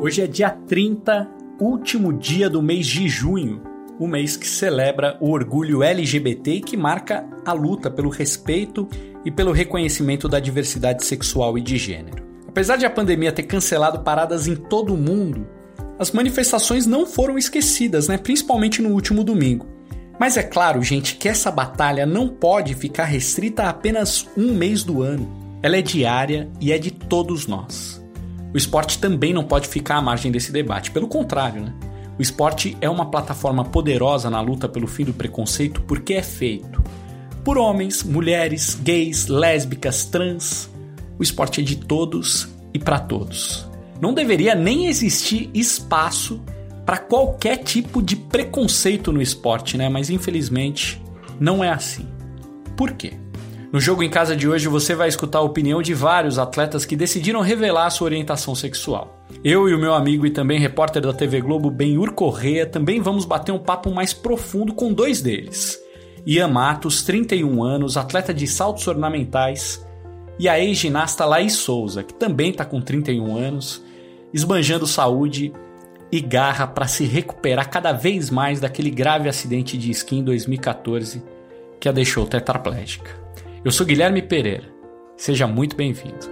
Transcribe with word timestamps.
Hoje 0.00 0.22
é 0.22 0.28
dia 0.28 0.50
30, 0.50 1.28
último 1.58 2.12
dia 2.12 2.48
do 2.48 2.62
mês 2.62 2.86
de 2.86 3.08
junho, 3.08 3.60
o 3.98 4.06
mês 4.06 4.36
que 4.36 4.46
celebra 4.46 5.18
o 5.20 5.28
orgulho 5.28 5.82
LGBT 5.82 6.52
e 6.52 6.60
que 6.60 6.76
marca 6.76 7.26
a 7.44 7.52
luta 7.52 7.90
pelo 7.90 8.08
respeito 8.08 8.88
e 9.24 9.30
pelo 9.32 9.50
reconhecimento 9.50 10.28
da 10.28 10.38
diversidade 10.38 11.04
sexual 11.04 11.58
e 11.58 11.60
de 11.60 11.76
gênero. 11.76 12.24
Apesar 12.46 12.76
de 12.76 12.86
a 12.86 12.90
pandemia 12.90 13.32
ter 13.32 13.42
cancelado 13.42 13.98
paradas 14.04 14.46
em 14.46 14.54
todo 14.54 14.94
o 14.94 14.96
mundo, 14.96 15.48
as 15.98 16.12
manifestações 16.12 16.86
não 16.86 17.04
foram 17.04 17.36
esquecidas, 17.36 18.06
né? 18.06 18.16
principalmente 18.16 18.80
no 18.80 18.90
último 18.90 19.24
domingo. 19.24 19.66
Mas 20.16 20.36
é 20.36 20.44
claro, 20.44 20.80
gente, 20.80 21.16
que 21.16 21.28
essa 21.28 21.50
batalha 21.50 22.06
não 22.06 22.28
pode 22.28 22.72
ficar 22.76 23.04
restrita 23.04 23.64
a 23.64 23.70
apenas 23.70 24.28
um 24.36 24.54
mês 24.54 24.84
do 24.84 25.02
ano. 25.02 25.28
Ela 25.60 25.78
é 25.78 25.82
diária 25.82 26.48
e 26.60 26.70
é 26.70 26.78
de 26.78 26.92
todos 26.92 27.48
nós. 27.48 27.97
O 28.52 28.56
esporte 28.56 28.98
também 28.98 29.32
não 29.32 29.44
pode 29.44 29.68
ficar 29.68 29.96
à 29.96 30.02
margem 30.02 30.32
desse 30.32 30.50
debate, 30.50 30.90
pelo 30.90 31.08
contrário, 31.08 31.62
né? 31.62 31.74
O 32.18 32.22
esporte 32.22 32.76
é 32.80 32.90
uma 32.90 33.10
plataforma 33.10 33.64
poderosa 33.64 34.28
na 34.28 34.40
luta 34.40 34.68
pelo 34.68 34.88
fim 34.88 35.04
do 35.04 35.12
preconceito 35.12 35.80
porque 35.82 36.14
é 36.14 36.22
feito 36.22 36.82
por 37.44 37.56
homens, 37.56 38.02
mulheres, 38.02 38.74
gays, 38.74 39.28
lésbicas, 39.28 40.04
trans. 40.04 40.68
O 41.18 41.22
esporte 41.22 41.60
é 41.60 41.64
de 41.64 41.76
todos 41.76 42.48
e 42.74 42.78
para 42.78 42.98
todos. 42.98 43.66
Não 44.00 44.12
deveria 44.12 44.54
nem 44.54 44.86
existir 44.86 45.48
espaço 45.54 46.42
para 46.84 46.98
qualquer 46.98 47.58
tipo 47.58 48.02
de 48.02 48.16
preconceito 48.16 49.12
no 49.12 49.22
esporte, 49.22 49.76
né? 49.76 49.88
Mas 49.88 50.10
infelizmente 50.10 51.02
não 51.38 51.62
é 51.62 51.70
assim. 51.70 52.06
Por 52.76 52.92
quê? 52.92 53.12
No 53.70 53.78
jogo 53.78 54.02
em 54.02 54.08
casa 54.08 54.34
de 54.34 54.48
hoje 54.48 54.66
você 54.66 54.94
vai 54.94 55.08
escutar 55.08 55.40
a 55.40 55.42
opinião 55.42 55.82
de 55.82 55.92
vários 55.92 56.38
atletas 56.38 56.86
que 56.86 56.96
decidiram 56.96 57.42
revelar 57.42 57.90
sua 57.90 58.06
orientação 58.06 58.54
sexual. 58.54 59.22
Eu 59.44 59.68
e 59.68 59.74
o 59.74 59.78
meu 59.78 59.92
amigo 59.92 60.24
e 60.24 60.30
também 60.30 60.58
repórter 60.58 61.02
da 61.02 61.12
TV 61.12 61.42
Globo, 61.42 61.70
Benhur 61.70 62.14
Correa, 62.14 62.64
também 62.64 62.98
vamos 62.98 63.26
bater 63.26 63.52
um 63.52 63.58
papo 63.58 63.90
mais 63.90 64.14
profundo 64.14 64.72
com 64.72 64.90
dois 64.90 65.20
deles. 65.20 65.78
Ian 66.26 66.48
Matos, 66.48 67.02
31 67.02 67.62
anos, 67.62 67.98
atleta 67.98 68.32
de 68.32 68.46
saltos 68.46 68.86
ornamentais, 68.88 69.86
e 70.38 70.48
a 70.48 70.58
ex-ginasta 70.58 71.26
Laís 71.26 71.54
Souza, 71.54 72.02
que 72.02 72.14
também 72.14 72.50
está 72.50 72.64
com 72.64 72.80
31 72.80 73.36
anos, 73.36 73.82
esbanjando 74.32 74.86
saúde 74.86 75.52
e 76.10 76.20
garra 76.20 76.66
para 76.66 76.88
se 76.88 77.04
recuperar 77.04 77.68
cada 77.68 77.92
vez 77.92 78.30
mais 78.30 78.60
daquele 78.60 78.90
grave 78.90 79.28
acidente 79.28 79.76
de 79.76 79.90
esqui 79.90 80.16
em 80.16 80.24
2014 80.24 81.22
que 81.78 81.88
a 81.88 81.92
deixou 81.92 82.26
tetraplégica. 82.26 83.27
Eu 83.68 83.72
sou 83.72 83.84
Guilherme 83.84 84.22
Pereira. 84.22 84.74
Seja 85.14 85.46
muito 85.46 85.76
bem-vindo. 85.76 86.26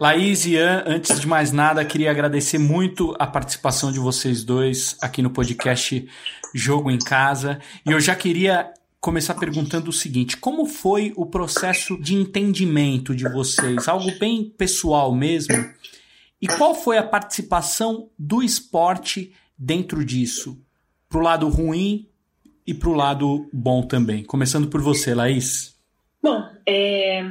Laís 0.00 0.46
e 0.46 0.54
Ian, 0.54 0.82
antes 0.84 1.20
de 1.20 1.28
mais 1.28 1.52
nada, 1.52 1.84
queria 1.84 2.10
agradecer 2.10 2.58
muito 2.58 3.14
a 3.20 3.26
participação 3.28 3.92
de 3.92 4.00
vocês 4.00 4.42
dois 4.42 4.96
aqui 5.00 5.22
no 5.22 5.30
podcast 5.30 6.08
Jogo 6.52 6.90
em 6.90 6.98
Casa. 6.98 7.60
E 7.86 7.92
eu 7.92 8.00
já 8.00 8.16
queria 8.16 8.74
começar 9.00 9.34
perguntando 9.34 9.90
o 9.90 9.92
seguinte: 9.92 10.36
como 10.36 10.66
foi 10.66 11.12
o 11.14 11.24
processo 11.24 11.96
de 12.02 12.16
entendimento 12.16 13.14
de 13.14 13.28
vocês? 13.28 13.86
Algo 13.86 14.10
bem 14.18 14.52
pessoal 14.58 15.14
mesmo. 15.14 15.54
E 16.42 16.48
qual 16.48 16.74
foi 16.74 16.98
a 16.98 17.04
participação 17.04 18.10
do 18.18 18.42
esporte 18.42 19.32
dentro 19.58 20.04
disso, 20.04 20.62
pro 21.08 21.20
lado 21.20 21.48
ruim 21.48 22.08
e 22.66 22.72
pro 22.72 22.92
lado 22.92 23.48
bom 23.52 23.82
também. 23.82 24.22
Começando 24.22 24.68
por 24.68 24.80
você, 24.80 25.14
Laís. 25.14 25.74
Bom, 26.22 26.48
é, 26.66 27.24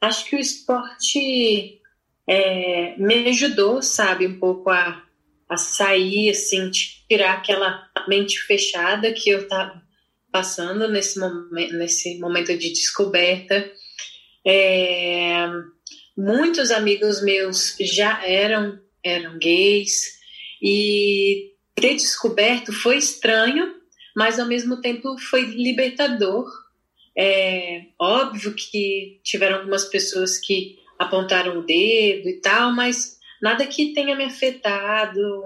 acho 0.00 0.24
que 0.26 0.36
o 0.36 0.38
esporte 0.38 1.80
é, 2.26 2.96
me 2.96 3.28
ajudou, 3.28 3.82
sabe, 3.82 4.26
um 4.26 4.38
pouco 4.38 4.70
a, 4.70 5.02
a 5.48 5.56
sair, 5.56 6.30
assim, 6.30 6.70
tirar 6.70 7.34
aquela 7.34 7.88
mente 8.08 8.38
fechada 8.40 9.12
que 9.12 9.28
eu 9.30 9.40
estava 9.40 9.82
passando 10.30 10.88
nesse 10.88 11.18
momento, 11.18 11.74
nesse 11.74 12.18
momento 12.20 12.56
de 12.56 12.72
descoberta. 12.72 13.70
É, 14.46 15.48
muitos 16.16 16.70
amigos 16.70 17.22
meus 17.22 17.76
já 17.80 18.24
eram 18.24 18.78
eram 19.02 19.38
gays 19.38 20.19
e 20.60 21.52
ter 21.74 21.94
descoberto 21.94 22.72
foi 22.72 22.98
estranho, 22.98 23.74
mas 24.14 24.38
ao 24.38 24.46
mesmo 24.46 24.80
tempo 24.80 25.16
foi 25.18 25.42
libertador. 25.42 26.46
É 27.16 27.86
óbvio 27.98 28.54
que 28.54 29.20
tiveram 29.22 29.58
algumas 29.58 29.84
pessoas 29.84 30.38
que 30.38 30.78
apontaram 30.98 31.58
o 31.58 31.62
dedo 31.62 32.28
e 32.28 32.40
tal, 32.40 32.72
mas 32.72 33.18
nada 33.40 33.66
que 33.66 33.94
tenha 33.94 34.14
me 34.14 34.24
afetado, 34.24 35.42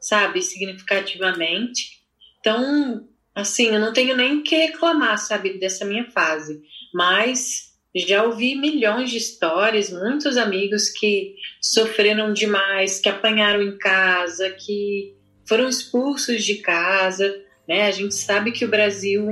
sabe, 0.00 0.42
significativamente. 0.42 2.00
Então, 2.40 3.08
assim, 3.34 3.66
eu 3.66 3.80
não 3.80 3.92
tenho 3.92 4.16
nem 4.16 4.42
que 4.42 4.56
reclamar, 4.56 5.18
sabe, 5.18 5.58
dessa 5.58 5.84
minha 5.84 6.10
fase, 6.10 6.60
mas 6.92 7.65
já 8.00 8.24
ouvi 8.24 8.54
milhões 8.54 9.10
de 9.10 9.16
histórias, 9.16 9.90
muitos 9.90 10.36
amigos 10.36 10.88
que 10.90 11.34
sofreram 11.62 12.32
demais, 12.32 13.00
que 13.00 13.08
apanharam 13.08 13.62
em 13.62 13.78
casa, 13.78 14.50
que 14.50 15.14
foram 15.48 15.68
expulsos 15.68 16.44
de 16.44 16.56
casa. 16.56 17.34
Né? 17.68 17.86
A 17.86 17.90
gente 17.90 18.14
sabe 18.14 18.52
que 18.52 18.64
o 18.64 18.68
Brasil 18.68 19.28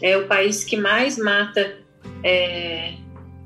é 0.00 0.16
o 0.16 0.26
país 0.26 0.64
que 0.64 0.76
mais 0.76 1.18
mata 1.18 1.76
é, 2.24 2.94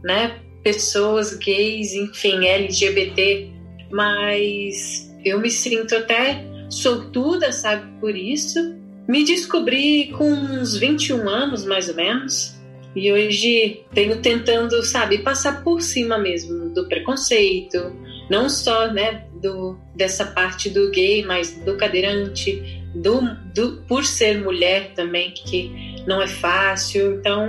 né, 0.04 0.38
pessoas 0.62 1.34
gays, 1.34 1.94
enfim, 1.94 2.46
LGBT, 2.46 3.48
mas 3.90 5.10
eu 5.24 5.40
me 5.40 5.50
sinto 5.50 5.96
até 5.96 6.44
sortuda, 6.70 7.52
sabe, 7.52 7.90
por 8.00 8.16
isso. 8.16 8.76
Me 9.08 9.24
descobri 9.24 10.12
com 10.16 10.30
uns 10.30 10.76
21 10.76 11.28
anos, 11.28 11.64
mais 11.64 11.88
ou 11.88 11.94
menos, 11.94 12.54
e 12.94 13.10
hoje 13.10 13.82
venho 13.92 14.20
tentando, 14.20 14.82
sabe, 14.82 15.18
passar 15.18 15.62
por 15.64 15.80
cima 15.80 16.18
mesmo 16.18 16.68
do 16.70 16.86
preconceito, 16.88 17.94
não 18.28 18.48
só, 18.48 18.92
né, 18.92 19.24
do, 19.40 19.78
dessa 19.94 20.24
parte 20.26 20.68
do 20.68 20.90
gay, 20.90 21.24
mas 21.24 21.54
do 21.64 21.76
cadeirante, 21.76 22.82
do, 22.94 23.22
do, 23.54 23.82
por 23.88 24.04
ser 24.04 24.40
mulher 24.40 24.92
também, 24.94 25.32
que 25.32 25.70
não 26.06 26.20
é 26.20 26.26
fácil. 26.26 27.16
Então, 27.16 27.48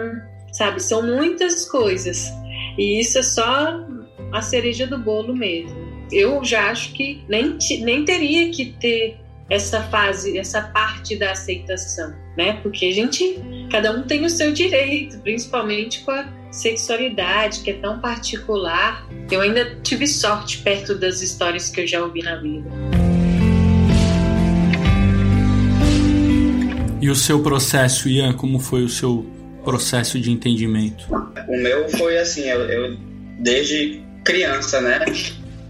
sabe, 0.52 0.82
são 0.82 1.02
muitas 1.06 1.70
coisas. 1.70 2.32
E 2.78 3.00
isso 3.00 3.20
é 3.20 3.24
só 3.24 3.86
a 4.32 4.42
cereja 4.42 4.88
do 4.88 4.98
bolo 4.98 5.36
mesmo. 5.36 5.76
Eu 6.12 6.44
já 6.44 6.70
acho 6.70 6.94
que 6.94 7.24
nem, 7.28 7.58
nem 7.82 8.06
teria 8.06 8.52
que 8.52 8.66
ter 8.80 9.18
essa 9.50 9.82
fase, 9.84 10.38
essa 10.38 10.62
parte 10.62 11.16
da 11.16 11.32
aceitação, 11.32 12.14
né? 12.38 12.60
Porque 12.64 12.86
a 12.86 12.92
gente, 12.92 13.40
cada 13.72 13.92
um 13.92 14.04
tem 14.04 14.26
o 14.26 14.30
seu 14.30 14.52
direito, 14.52 15.20
principalmente 15.20 16.02
com 16.02 16.12
a 16.12 16.26
sexualidade, 16.52 17.62
que 17.62 17.72
é 17.72 17.74
tão 17.74 18.00
particular. 18.00 19.08
Eu 19.30 19.42
ainda 19.42 19.76
tive 19.82 20.08
sorte 20.08 20.60
perto 20.60 20.96
das 20.96 21.22
histórias 21.22 21.70
que 21.70 21.82
eu 21.82 21.88
já 21.88 22.02
ouvi 22.02 22.22
na 22.22 22.38
vida. 22.38 22.70
E 27.02 27.10
o 27.10 27.16
seu 27.16 27.44
processo, 27.44 28.08
Ian, 28.08 28.34
como 28.34 28.60
foi 28.60 28.84
o 28.84 28.90
seu 28.90 29.26
processo 29.66 30.20
de 30.20 30.32
entendimento? 30.32 31.06
O 31.50 31.58
meu 31.58 31.90
foi 31.90 32.18
assim, 32.18 32.44
eu, 32.50 32.62
eu 32.62 32.98
desde 33.40 34.02
criança, 34.24 34.80
né? 34.80 35.04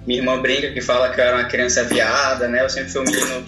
Minha 0.06 0.19
irmã 0.19 0.39
brinca 0.39 0.72
que 0.72 0.81
fala 0.81 1.09
que 1.09 1.19
eu 1.19 1.23
era 1.23 1.38
uma 1.38 1.45
criança 1.45 1.83
viada, 1.85 2.47
né? 2.47 2.63
Eu 2.63 2.69
sempre 2.69 2.91
fui 2.91 3.01
um 3.01 3.06
menino 3.06 3.45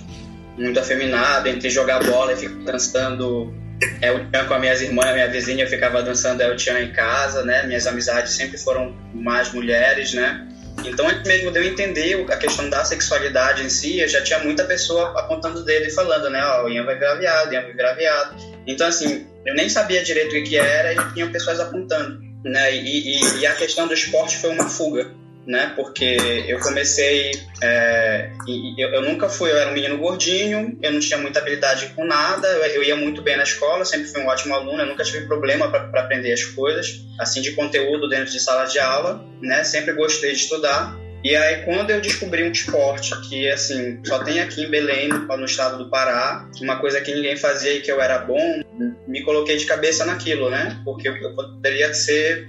muito 0.57 0.79
afeminado, 0.79 1.47
entre 1.47 1.69
jogar 1.69 2.03
bola 2.03 2.33
e 2.33 2.37
ficar 2.37 2.71
dançando 2.71 3.53
El 4.01 4.19
Chan 4.31 4.45
com 4.47 4.53
as 4.53 4.61
minhas 4.61 4.81
irmãs, 4.81 5.13
minha 5.13 5.27
vizinha, 5.27 5.65
eu 5.65 5.69
ficava 5.69 6.01
dançando 6.01 6.41
El 6.41 6.57
Chan 6.57 6.79
em 6.79 6.91
casa, 6.91 7.43
né? 7.43 7.63
Minhas 7.63 7.85
amizades 7.85 8.33
sempre 8.33 8.57
foram 8.57 8.95
mais 9.13 9.51
mulheres, 9.51 10.13
né? 10.13 10.47
Então, 10.83 11.07
antes 11.07 11.23
mesmo 11.27 11.51
de 11.51 11.59
eu 11.59 11.63
entender 11.63 12.25
a 12.29 12.37
questão 12.37 12.69
da 12.69 12.83
sexualidade 12.83 13.63
em 13.63 13.69
si, 13.69 13.99
eu 13.99 14.07
já 14.07 14.21
tinha 14.21 14.39
muita 14.39 14.65
pessoa 14.65 15.17
apontando 15.19 15.59
o 15.59 15.63
dedo 15.63 15.87
e 15.87 15.91
falando, 15.91 16.29
né? 16.29 16.43
Ó, 16.43 16.61
oh, 16.61 16.65
o 16.65 16.69
Ian 16.69 16.83
vai 16.83 16.97
virar 16.97 17.15
viado, 17.15 17.49
o 17.49 17.53
Ian 17.53 17.61
vai 17.61 17.73
virar 17.73 17.93
viado. 17.93 18.35
Então, 18.67 18.87
assim, 18.87 19.25
eu 19.45 19.55
nem 19.55 19.69
sabia 19.69 20.03
direito 20.03 20.35
o 20.35 20.43
que 20.43 20.57
era 20.57 20.93
e 20.93 21.13
tinham 21.13 21.31
pessoas 21.31 21.59
apontando, 21.59 22.19
né? 22.43 22.75
E, 22.75 23.19
e, 23.19 23.39
e 23.39 23.45
a 23.45 23.55
questão 23.55 23.87
do 23.87 23.93
esporte 23.93 24.37
foi 24.37 24.51
uma 24.51 24.69
fuga 24.69 25.09
né? 25.45 25.73
Porque 25.75 26.17
eu 26.47 26.59
comecei. 26.59 27.31
É, 27.61 28.31
eu, 28.77 28.89
eu, 28.89 29.01
nunca 29.01 29.29
fui, 29.29 29.51
eu 29.51 29.57
era 29.57 29.69
um 29.69 29.73
menino 29.73 29.97
gordinho, 29.97 30.77
eu 30.81 30.91
não 30.91 30.99
tinha 30.99 31.17
muita 31.17 31.39
habilidade 31.39 31.93
com 31.95 32.05
nada, 32.05 32.47
eu, 32.47 32.63
eu 32.65 32.83
ia 32.83 32.95
muito 32.95 33.21
bem 33.21 33.37
na 33.37 33.43
escola, 33.43 33.85
sempre 33.85 34.07
fui 34.07 34.21
um 34.21 34.27
ótimo 34.27 34.53
aluno, 34.53 34.81
eu 34.81 34.87
nunca 34.87 35.03
tive 35.03 35.25
problema 35.25 35.69
para 35.69 36.01
aprender 36.01 36.33
as 36.33 36.43
coisas, 36.43 37.01
assim, 37.19 37.41
de 37.41 37.51
conteúdo 37.53 38.09
dentro 38.09 38.31
de 38.31 38.39
sala 38.39 38.65
de 38.65 38.79
aula, 38.79 39.23
né? 39.41 39.63
Sempre 39.63 39.93
gostei 39.93 40.31
de 40.31 40.39
estudar. 40.39 40.97
E 41.23 41.35
aí, 41.35 41.63
quando 41.63 41.89
eu 41.89 41.99
descobri 41.99 42.43
um 42.43 42.51
esporte 42.51 43.19
que, 43.27 43.49
assim, 43.49 43.99
só 44.05 44.23
tem 44.23 44.39
aqui 44.39 44.63
em 44.63 44.69
Belém, 44.69 45.09
no, 45.09 45.45
estado 45.45 45.83
do 45.83 45.89
Pará, 45.89 46.47
uma 46.61 46.79
coisa 46.79 47.01
que 47.01 47.15
ninguém 47.15 47.35
fazia 47.35 47.73
e 47.73 47.81
que 47.81 47.91
eu 47.91 47.99
era 47.99 48.19
bom, 48.19 48.61
me 49.07 49.23
coloquei 49.23 49.57
de 49.57 49.65
cabeça 49.65 50.05
naquilo, 50.05 50.51
né? 50.51 50.79
Porque 50.85 51.09
eu, 51.09 51.15
eu 51.15 51.33
poderia 51.33 51.91
ser 51.95 52.47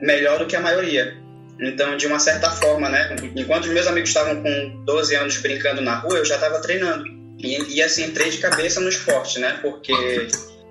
melhor 0.00 0.38
do 0.38 0.46
que 0.46 0.56
a 0.56 0.60
maioria. 0.60 1.16
Então, 1.62 1.96
de 1.96 2.06
uma 2.06 2.18
certa 2.18 2.50
forma, 2.50 2.88
né? 2.88 3.16
Enquanto 3.36 3.68
meus 3.68 3.86
amigos 3.86 4.08
estavam 4.10 4.42
com 4.42 4.84
12 4.84 5.14
anos 5.14 5.36
brincando 5.38 5.82
na 5.82 5.96
rua, 5.96 6.18
eu 6.18 6.24
já 6.24 6.36
estava 6.36 6.60
treinando. 6.60 7.04
E, 7.38 7.76
e, 7.76 7.82
assim, 7.82 8.04
entrei 8.04 8.30
de 8.30 8.38
cabeça 8.38 8.80
no 8.80 8.88
esporte, 8.88 9.38
né? 9.38 9.58
Porque 9.60 9.92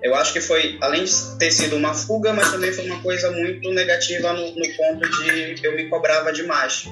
eu 0.02 0.14
acho 0.14 0.32
que 0.32 0.40
foi, 0.40 0.78
além 0.80 1.04
de 1.04 1.12
ter 1.38 1.50
sido 1.50 1.76
uma 1.76 1.94
fuga, 1.94 2.32
mas 2.32 2.50
também 2.50 2.72
foi 2.72 2.86
uma 2.86 3.00
coisa 3.02 3.30
muito 3.30 3.70
negativa 3.72 4.32
no, 4.32 4.54
no 4.54 4.76
ponto 4.76 5.08
de 5.08 5.60
eu 5.62 5.76
me 5.76 5.88
cobrava 5.88 6.32
demais. 6.32 6.84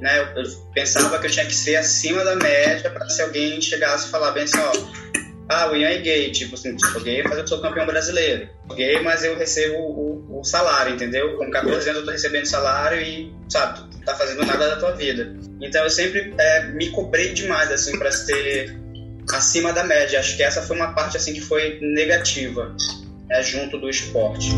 Né? 0.00 0.20
Eu, 0.20 0.42
eu, 0.42 0.50
pensava 0.72 1.18
que 1.18 1.26
eu 1.26 1.30
tinha 1.30 1.44
que 1.44 1.54
ser 1.54 1.76
acima 1.76 2.24
da 2.24 2.36
média 2.36 2.88
para 2.90 3.08
se 3.08 3.20
alguém 3.20 3.60
chegasse 3.60 4.06
e 4.06 4.10
falar 4.10 4.30
bem 4.30 4.44
assim, 4.44 4.58
ó, 4.58 4.72
ah, 5.48 5.70
o 5.70 5.76
Ian 5.76 5.88
é 5.88 5.98
gay, 5.98 6.30
tipo 6.30 6.54
assim, 6.54 6.76
tipo, 6.76 7.00
gay, 7.00 7.22
mas 7.22 7.38
eu 7.38 7.46
sou 7.46 7.60
campeão 7.60 7.86
brasileiro. 7.86 8.48
Gay, 8.74 9.00
mas 9.02 9.24
eu 9.24 9.36
recebo 9.36 9.78
o, 9.78 10.40
o, 10.40 10.44
salário, 10.44 10.94
entendeu? 10.94 11.36
Com 11.36 11.50
14 11.50 11.88
anos 11.88 12.00
eu 12.00 12.04
tô 12.04 12.12
recebendo 12.12 12.44
salário 12.44 13.00
e, 13.00 13.32
sabe, 13.48 13.80
tu 13.90 14.04
tá 14.04 14.14
fazendo 14.14 14.44
nada 14.44 14.68
da 14.68 14.76
tua 14.76 14.92
vida. 14.92 15.34
Então 15.62 15.82
eu 15.84 15.90
sempre 15.90 16.34
é, 16.38 16.66
me 16.68 16.90
cobrei 16.90 17.32
demais, 17.32 17.72
assim, 17.72 17.98
para 17.98 18.12
ser 18.12 18.78
acima 19.32 19.72
da 19.72 19.84
média. 19.84 20.20
Acho 20.20 20.36
que 20.36 20.42
essa 20.42 20.60
foi 20.60 20.76
uma 20.76 20.92
parte, 20.92 21.16
assim, 21.16 21.32
que 21.32 21.40
foi 21.40 21.78
negativa, 21.80 22.76
é, 23.30 23.42
junto 23.42 23.78
do 23.78 23.88
esporte. 23.88 24.50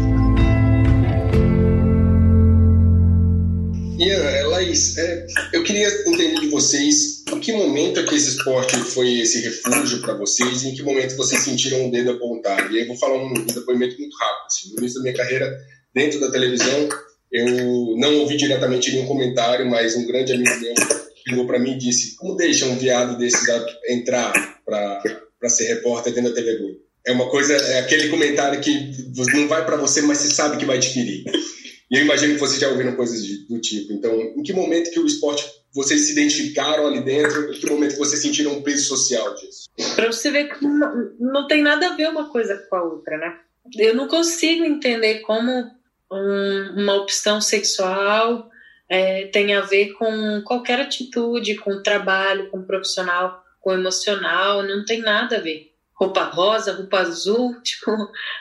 Ian, 4.01 4.17
é, 4.17 4.43
Laís, 4.45 4.97
é, 4.97 5.27
eu 5.53 5.63
queria 5.63 5.87
entender 6.07 6.41
de 6.41 6.47
vocês 6.47 7.23
em 7.31 7.39
que 7.39 7.53
momento 7.53 8.01
é 8.01 8.03
que 8.03 8.15
esse 8.15 8.31
esporte 8.31 8.75
foi 8.79 9.21
esse 9.21 9.43
refúgio 9.43 10.01
para 10.01 10.15
vocês 10.15 10.63
e 10.63 10.69
em 10.69 10.75
que 10.75 10.83
momento 10.83 11.15
vocês 11.17 11.43
sentiram 11.43 11.87
o 11.87 11.91
dedo 11.91 12.13
apontado. 12.13 12.73
E 12.73 12.77
aí 12.77 12.83
eu 12.83 12.87
vou 12.87 12.97
falar 12.97 13.23
um 13.23 13.35
depoimento 13.45 13.99
muito 13.99 14.17
rápido. 14.17 14.47
Assim, 14.47 14.73
no 14.73 14.79
início 14.79 14.97
da 14.97 15.03
minha 15.03 15.15
carreira 15.15 15.55
dentro 15.95 16.19
da 16.19 16.31
televisão, 16.31 16.89
eu 17.31 17.95
não 17.99 18.21
ouvi 18.21 18.39
diretamente 18.39 18.91
nenhum 18.91 19.07
comentário, 19.07 19.69
mas 19.69 19.95
um 19.95 20.07
grande 20.07 20.33
amigo 20.33 20.61
meu 20.61 20.75
ligou 21.27 21.47
para 21.47 21.59
mim 21.59 21.73
e 21.73 21.79
disse: 21.79 22.17
Como 22.17 22.37
deixa 22.37 22.65
um 22.65 22.79
viado 22.79 23.19
desses 23.19 23.47
entrar 23.87 24.33
para 24.65 25.49
ser 25.49 25.67
repórter 25.75 26.15
dentro 26.15 26.31
da 26.31 26.37
TV 26.37 26.57
Globo? 26.57 26.77
É 27.07 27.13
uma 27.13 27.29
coisa, 27.29 27.53
é 27.55 27.81
aquele 27.81 28.09
comentário 28.09 28.61
que 28.63 28.93
não 29.35 29.47
vai 29.47 29.65
para 29.67 29.77
você, 29.77 30.01
mas 30.01 30.19
você 30.19 30.35
sabe 30.35 30.57
que 30.57 30.65
vai 30.65 30.79
te 30.79 30.89
ferir. 30.89 31.25
E 31.91 31.97
eu 31.97 32.05
imagino 32.05 32.35
que 32.35 32.41
vocês 32.41 32.61
já 32.61 32.69
ouviram 32.69 32.95
coisas 32.95 33.21
do 33.49 33.61
tipo. 33.61 33.93
Então, 33.93 34.13
em 34.21 34.43
que 34.43 34.53
momento 34.53 34.91
que 34.91 35.01
o 35.01 35.07
esporte 35.07 35.45
vocês 35.73 36.07
se 36.07 36.13
identificaram 36.13 36.87
ali 36.87 37.01
dentro? 37.03 37.53
Em 37.53 37.59
que 37.59 37.71
momento 37.71 37.97
vocês 37.97 38.23
sentiram 38.23 38.53
um 38.53 38.63
peso 38.63 38.87
social 38.87 39.35
disso? 39.35 39.69
Para 39.97 40.11
você 40.11 40.31
ver 40.31 40.49
que 40.49 40.65
não, 40.65 41.11
não 41.19 41.47
tem 41.47 41.63
nada 41.63 41.89
a 41.89 41.97
ver 41.97 42.09
uma 42.09 42.31
coisa 42.31 42.57
com 42.69 42.77
a 42.77 42.83
outra, 42.83 43.17
né? 43.19 43.39
Eu 43.77 43.95
não 43.95 44.09
consigo 44.09 44.65
entender 44.65 45.21
como 45.21 45.51
um, 46.13 46.75
uma 46.77 46.95
opção 46.95 47.41
sexual 47.41 48.51
é, 48.91 49.29
tem 49.29 49.55
a 49.55 49.61
ver 49.61 49.93
com 49.93 50.43
qualquer 50.43 50.81
atitude, 50.81 51.55
com 51.55 51.81
trabalho, 51.81 52.51
com 52.51 52.65
profissional, 52.65 53.41
com 53.61 53.73
emocional, 53.73 54.65
não 54.65 54.85
tem 54.85 55.01
nada 55.01 55.37
a 55.37 55.41
ver. 55.41 55.73
Roupa 55.95 56.25
rosa, 56.25 56.73
roupa 56.73 56.99
azul, 56.99 57.55
tipo, 57.63 57.91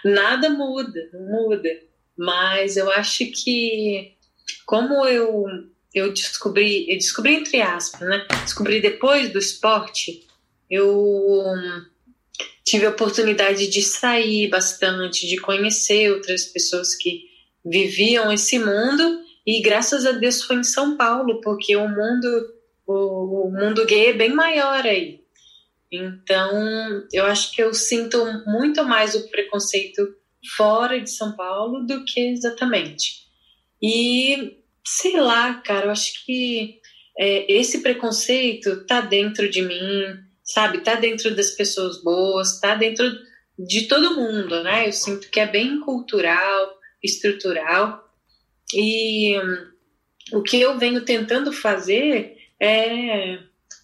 nada 0.04 0.50
muda, 0.50 1.08
não 1.14 1.22
muda. 1.22 1.70
Mas 2.20 2.76
eu 2.76 2.92
acho 2.92 3.26
que 3.32 4.12
como 4.66 5.08
eu 5.08 5.46
eu 5.96 6.12
descobri, 6.12 6.86
eu 6.92 6.98
descobri 6.98 7.34
entre 7.36 7.62
aspas, 7.62 8.02
né? 8.02 8.28
Descobri 8.44 8.82
depois 8.82 9.32
do 9.32 9.40
esporte, 9.40 10.28
eu 10.70 11.02
tive 12.66 12.86
a 12.86 12.90
oportunidade 12.90 13.68
de 13.68 13.82
sair 13.82 14.50
bastante, 14.50 15.30
de 15.30 15.38
conhecer 15.38 16.12
outras 16.12 16.44
pessoas 16.44 16.94
que 16.94 17.22
viviam 17.66 18.32
esse 18.34 18.60
mundo 18.60 19.22
e 19.48 19.62
graças 19.62 20.06
a 20.06 20.12
Deus 20.12 20.44
foi 20.44 20.58
em 20.58 20.64
São 20.64 20.98
Paulo, 20.98 21.40
porque 21.40 21.74
o 21.78 21.88
mundo 21.88 22.54
o, 22.86 23.48
o 23.48 23.52
mundo 23.52 23.86
gay 23.86 24.08
é 24.08 24.14
bem 24.14 24.34
maior 24.34 24.86
aí. 24.86 25.22
Então, 25.90 27.08
eu 27.14 27.26
acho 27.26 27.56
que 27.56 27.64
eu 27.64 27.74
sinto 27.74 28.24
muito 28.46 28.84
mais 28.84 29.16
o 29.16 29.30
preconceito 29.30 30.19
fora 30.56 31.00
de 31.00 31.10
São 31.10 31.36
Paulo 31.36 31.86
do 31.86 32.06
que 32.06 32.20
exatamente. 32.20 33.28
E 33.82 34.58
sei 34.86 35.20
lá, 35.20 35.56
cara, 35.56 35.88
eu 35.88 35.92
acho 35.92 36.26
que 36.26 36.80
é, 37.18 37.52
esse 37.52 37.82
preconceito 37.82 38.86
tá 38.86 39.02
dentro 39.02 39.50
de 39.50 39.62
mim, 39.62 40.18
sabe? 40.44 40.80
Tá 40.80 40.96
dentro 40.96 41.36
das 41.36 41.52
pessoas 41.52 42.02
boas, 42.02 42.60
tá 42.60 42.76
dentro 42.76 43.06
de 43.58 43.88
todo 43.88 44.16
mundo, 44.16 44.64
né? 44.64 44.88
Eu 44.88 44.94
sinto 44.94 45.30
que 45.30 45.40
é 45.40 45.46
bem 45.46 45.80
cultural, 45.82 46.78
estrutural. 47.04 48.04
E 48.74 49.36
o 50.32 50.42
que 50.42 50.62
eu 50.62 50.78
venho 50.78 51.04
tentando 51.04 51.52
fazer 51.52 52.38
é 52.62 53.40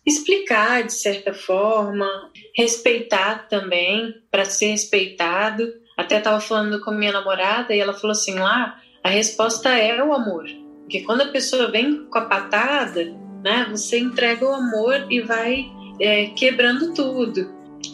explicar 0.06 0.84
de 0.84 0.94
certa 0.94 1.34
forma, 1.34 2.32
respeitar 2.56 3.48
também, 3.50 4.14
para 4.30 4.46
ser 4.46 4.68
respeitado 4.68 5.64
até 5.98 6.18
estava 6.18 6.40
falando 6.40 6.82
com 6.82 6.92
minha 6.92 7.12
namorada 7.12 7.74
e 7.74 7.80
ela 7.80 7.94
falou 7.94 8.12
assim: 8.12 8.36
lá, 8.36 8.80
a 9.04 9.10
resposta 9.10 9.70
é 9.70 10.04
o 10.04 10.14
amor. 10.14 10.46
Porque 10.82 11.02
quando 11.02 11.22
a 11.22 11.28
pessoa 11.28 11.72
vem 11.72 12.06
com 12.06 12.18
a 12.18 12.26
patada, 12.26 13.06
né, 13.44 13.68
você 13.70 14.00
entrega 14.00 14.46
o 14.46 14.54
amor 14.54 15.06
e 15.10 15.22
vai 15.22 15.66
é, 16.00 16.28
quebrando 16.28 16.94
tudo. 16.94 17.54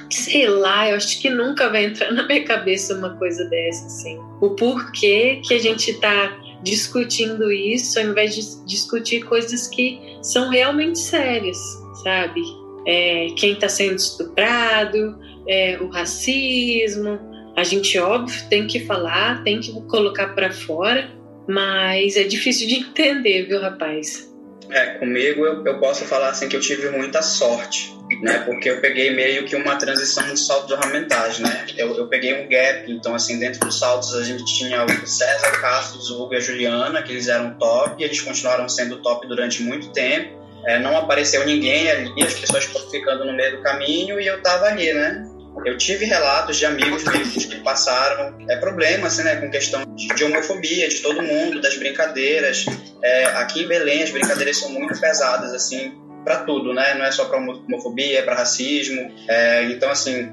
Sei 0.10 0.48
lá, 0.48 0.90
eu 0.90 0.98
acho 0.98 1.22
que 1.22 1.30
nunca 1.30 1.70
vai 1.70 1.86
entrar 1.86 2.12
na 2.14 2.26
minha 2.26 2.44
cabeça 2.44 2.96
uma 2.96 3.16
coisa 3.18 3.46
dessa, 3.46 3.86
assim. 3.86 4.20
O 4.42 4.52
porquê 4.52 5.42
que 5.46 5.54
a 5.54 5.60
gente 5.60 5.92
está 5.92 6.38
discutindo 6.64 7.52
isso 7.52 8.00
ao 8.00 8.06
invés 8.06 8.36
de 8.36 8.66
discutir 8.66 9.24
coisas 9.24 9.68
que 9.68 10.00
são 10.22 10.50
realmente 10.50 11.00
sérias, 11.00 11.58
sabe? 12.04 12.42
É, 12.86 13.28
quem 13.38 13.54
está 13.54 13.70
sendo 13.70 13.96
estuprado, 13.96 15.18
é, 15.48 15.78
o 15.80 15.90
racismo, 15.90 17.20
a 17.56 17.64
gente, 17.64 17.98
óbvio, 18.00 18.50
tem 18.50 18.68
que 18.68 18.86
falar, 18.86 19.44
tem 19.44 19.60
que 19.60 19.72
colocar 19.84 20.30
para 20.30 20.52
fora, 20.52 21.10
mas 21.48 22.16
é 22.16 22.24
difícil 22.24 22.68
de 22.68 22.76
entender, 22.88 23.48
viu, 23.48 23.62
rapaz? 23.62 24.30
É, 24.70 24.86
comigo 25.00 25.46
eu, 25.46 25.66
eu 25.66 25.80
posso 25.80 26.06
falar 26.06 26.30
assim 26.30 26.48
que 26.48 26.56
eu 26.56 26.62
tive 26.62 26.90
muita 26.90 27.22
sorte, 27.22 27.94
né? 28.22 28.40
Porque 28.46 28.70
eu 28.70 28.80
peguei 28.80 29.14
meio 29.14 29.44
que 29.46 29.54
uma 29.54 29.76
transição 29.76 30.24
de 30.34 30.40
salto 30.40 30.68
de 30.68 30.74
ornamentagem, 30.74 31.46
né? 31.46 31.66
Eu, 31.78 31.94
eu 31.98 32.08
peguei 32.08 32.34
um 32.42 32.48
gap, 32.48 32.90
então 32.90 33.14
assim, 33.14 33.38
dentro 33.38 33.60
dos 33.60 33.78
saltos 33.78 34.16
a 34.16 34.24
gente 34.24 34.46
tinha 34.46 34.86
o 34.86 35.06
César, 35.06 35.52
Castro, 35.60 36.00
o 36.00 36.24
Hugo 36.24 36.34
e 36.34 36.38
a 36.38 36.40
Juliana, 36.40 37.04
que 37.04 37.12
eles 37.12 37.28
eram 37.28 37.54
top, 37.56 38.02
e 38.02 38.06
eles 38.06 38.22
continuaram 38.22 38.70
sendo 38.70 39.02
top 39.02 39.28
durante 39.28 39.62
muito 39.62 39.92
tempo. 39.92 40.40
É, 40.66 40.80
não 40.80 40.96
apareceu 40.96 41.46
ninguém 41.46 41.90
ali, 41.90 42.24
as 42.24 42.36
pessoas 42.36 42.64
ficando 42.90 43.26
no 43.26 43.34
meio 43.34 43.58
do 43.58 43.64
caminho 43.64 44.22
e 44.22 44.28
eu 44.28 44.42
tava 44.42 44.68
ali, 44.68 44.94
né? 44.94 45.28
Eu 45.66 45.78
tive 45.78 46.06
relatos 46.06 46.58
de 46.58 46.66
amigos 46.66 47.04
meus 47.04 47.46
que 47.46 47.58
passaram 47.58 48.36
é, 48.50 48.56
problemas 48.58 49.14
assim, 49.14 49.24
né, 49.24 49.36
com 49.36 49.50
questão 49.50 49.84
de 49.96 50.24
homofobia, 50.24 50.88
de 50.88 51.00
todo 51.00 51.22
mundo, 51.22 51.62
das 51.62 51.78
brincadeiras. 51.78 52.66
É, 53.04 53.26
aqui 53.26 53.64
em 53.64 53.68
Belém, 53.68 54.02
as 54.02 54.10
brincadeiras 54.10 54.58
são 54.58 54.70
muito 54.70 55.00
pesadas, 55.00 55.54
assim, 55.54 55.94
para 56.24 56.38
tudo, 56.38 56.74
né? 56.74 56.96
Não 56.96 57.06
é 57.06 57.12
só 57.12 57.26
para 57.26 57.38
homofobia, 57.38 58.20
é 58.20 58.22
para 58.22 58.36
racismo. 58.36 59.12
É, 59.28 59.64
então, 59.66 59.90
assim, 59.92 60.32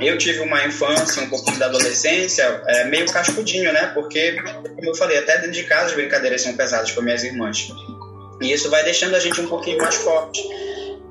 eu 0.00 0.16
tive 0.18 0.40
uma 0.40 0.64
infância, 0.64 1.22
um 1.22 1.28
pouquinho 1.28 1.58
da 1.58 1.66
adolescência, 1.66 2.62
é, 2.66 2.84
meio 2.84 3.06
cascudinho, 3.10 3.72
né? 3.72 3.90
Porque, 3.94 4.36
como 4.42 4.90
eu 4.90 4.94
falei, 4.94 5.18
até 5.18 5.36
dentro 5.36 5.52
de 5.52 5.64
casa 5.64 5.86
as 5.86 5.94
brincadeiras 5.94 6.42
são 6.42 6.54
pesadas 6.54 6.92
com 6.92 7.00
minhas 7.00 7.24
irmãs. 7.24 7.68
E 8.40 8.52
isso 8.52 8.70
vai 8.70 8.84
deixando 8.84 9.16
a 9.16 9.18
gente 9.18 9.40
um 9.40 9.48
pouquinho 9.48 9.78
mais 9.78 9.96
forte 9.96 10.40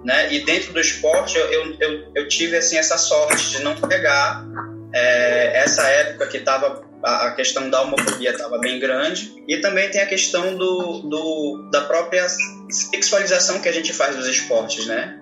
né? 0.04 0.34
E 0.34 0.44
dentro 0.46 0.74
do 0.74 0.80
esporte 0.80 1.38
eu, 1.38 1.75
eu, 1.80 2.12
eu 2.16 2.27
tive 2.27 2.58
assim 2.58 2.77
essa 2.77 2.98
sorte 2.98 3.51
de 3.51 3.63
não 3.63 3.75
pegar 3.75 4.46
é, 4.94 5.63
essa 5.63 5.88
época 5.88 6.27
que 6.27 6.38
estava 6.38 6.86
a 7.04 7.32
questão 7.32 7.70
da 7.70 7.82
homofobia 7.82 8.32
estava 8.32 8.58
bem 8.58 8.80
grande 8.80 9.44
e 9.48 9.58
também 9.58 9.89
tem 9.89 10.01
a 10.01 10.06
questão 10.06 10.56
do, 10.56 11.01
do, 11.01 11.70
da 11.72 11.82
própria 11.82 12.25
sexualização 12.70 13.60
que 13.60 13.70
a 13.70 13.72
gente 13.72 13.94
faz 13.94 14.16
dos 14.16 14.27
esportes, 14.27 14.88
né? 14.88 15.20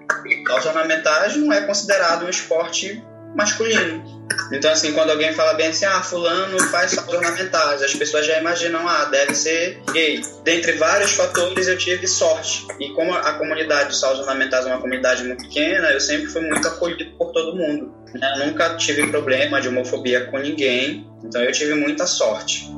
Os 0.57 0.65
ornamentais 0.65 1.35
não 1.35 1.51
é 1.51 1.61
considerado 1.61 2.25
um 2.25 2.29
esporte 2.29 3.03
masculino. 3.35 4.14
Então, 4.51 4.71
assim, 4.71 4.93
quando 4.93 5.09
alguém 5.09 5.33
fala 5.33 5.53
bem 5.53 5.67
assim, 5.67 5.85
ah, 5.85 6.01
fulano 6.01 6.59
faz 6.69 6.91
saltos 6.91 7.13
ornamentais, 7.13 7.81
as 7.81 7.93
pessoas 7.93 8.25
já 8.25 8.39
imaginam, 8.39 8.87
ah, 8.87 9.05
deve 9.05 9.33
ser 9.33 9.79
gay. 9.91 10.21
Dentre 10.43 10.73
vários 10.73 11.11
fatores, 11.11 11.67
eu 11.67 11.77
tive 11.77 12.07
sorte. 12.07 12.65
E 12.79 12.89
como 12.93 13.13
a 13.13 13.33
comunidade 13.33 13.89
de 13.89 13.97
saltos 13.97 14.21
ornamentais 14.21 14.65
é 14.65 14.69
uma 14.69 14.81
comunidade 14.81 15.23
muito 15.23 15.43
pequena, 15.43 15.91
eu 15.91 15.99
sempre 15.99 16.27
fui 16.27 16.41
muito 16.41 16.67
acolhido 16.67 17.17
por 17.17 17.31
todo 17.31 17.55
mundo. 17.55 17.93
Né? 18.13 18.45
Nunca 18.45 18.75
tive 18.75 19.07
problema 19.07 19.59
de 19.59 19.67
homofobia 19.67 20.25
com 20.27 20.37
ninguém, 20.37 21.09
então 21.23 21.41
eu 21.41 21.51
tive 21.51 21.73
muita 21.73 22.05
sorte. 22.05 22.69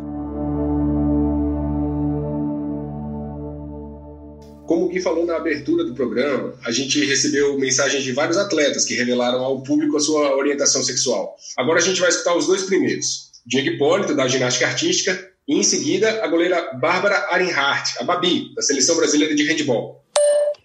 Como 4.68 4.86
o 4.86 4.90
Gui 4.90 5.00
falou 5.00 5.26
na 5.26 5.38
abertura 5.38 5.86
do 5.86 5.94
programa, 5.94 6.54
a 6.66 6.72
gente 6.72 7.04
recebeu 7.06 7.58
mensagens 7.58 8.04
de 8.04 8.12
vários 8.12 8.38
atletas 8.38 8.84
que 8.84 8.96
revelaram 8.96 9.40
ao 9.40 9.64
público 9.64 9.96
a 9.96 10.00
sua 10.00 10.36
orientação 10.36 10.84
sexual. 10.84 11.38
Agora 11.58 11.80
a 11.80 11.82
gente 11.82 12.02
vai 12.02 12.10
escutar 12.10 12.36
os 12.36 12.48
dois 12.48 12.64
primeiros. 12.64 13.32
Diego 13.46 13.70
Hipólito, 13.70 14.14
da 14.14 14.28
ginástica 14.28 14.68
artística, 14.68 15.18
E 15.48 15.56
em 15.56 15.64
seguida, 15.64 16.22
a 16.22 16.28
goleira 16.28 16.74
Bárbara 16.74 17.30
Arinhart, 17.32 17.96
a 18.02 18.04
Babi, 18.04 18.54
da 18.54 18.62
Seleção 18.62 18.98
Brasileira 18.98 19.34
de 19.34 19.48
Handball. 19.48 20.04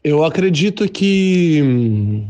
Eu 0.03 0.25
acredito 0.25 0.89
que 0.89 1.61
hum, 1.63 2.29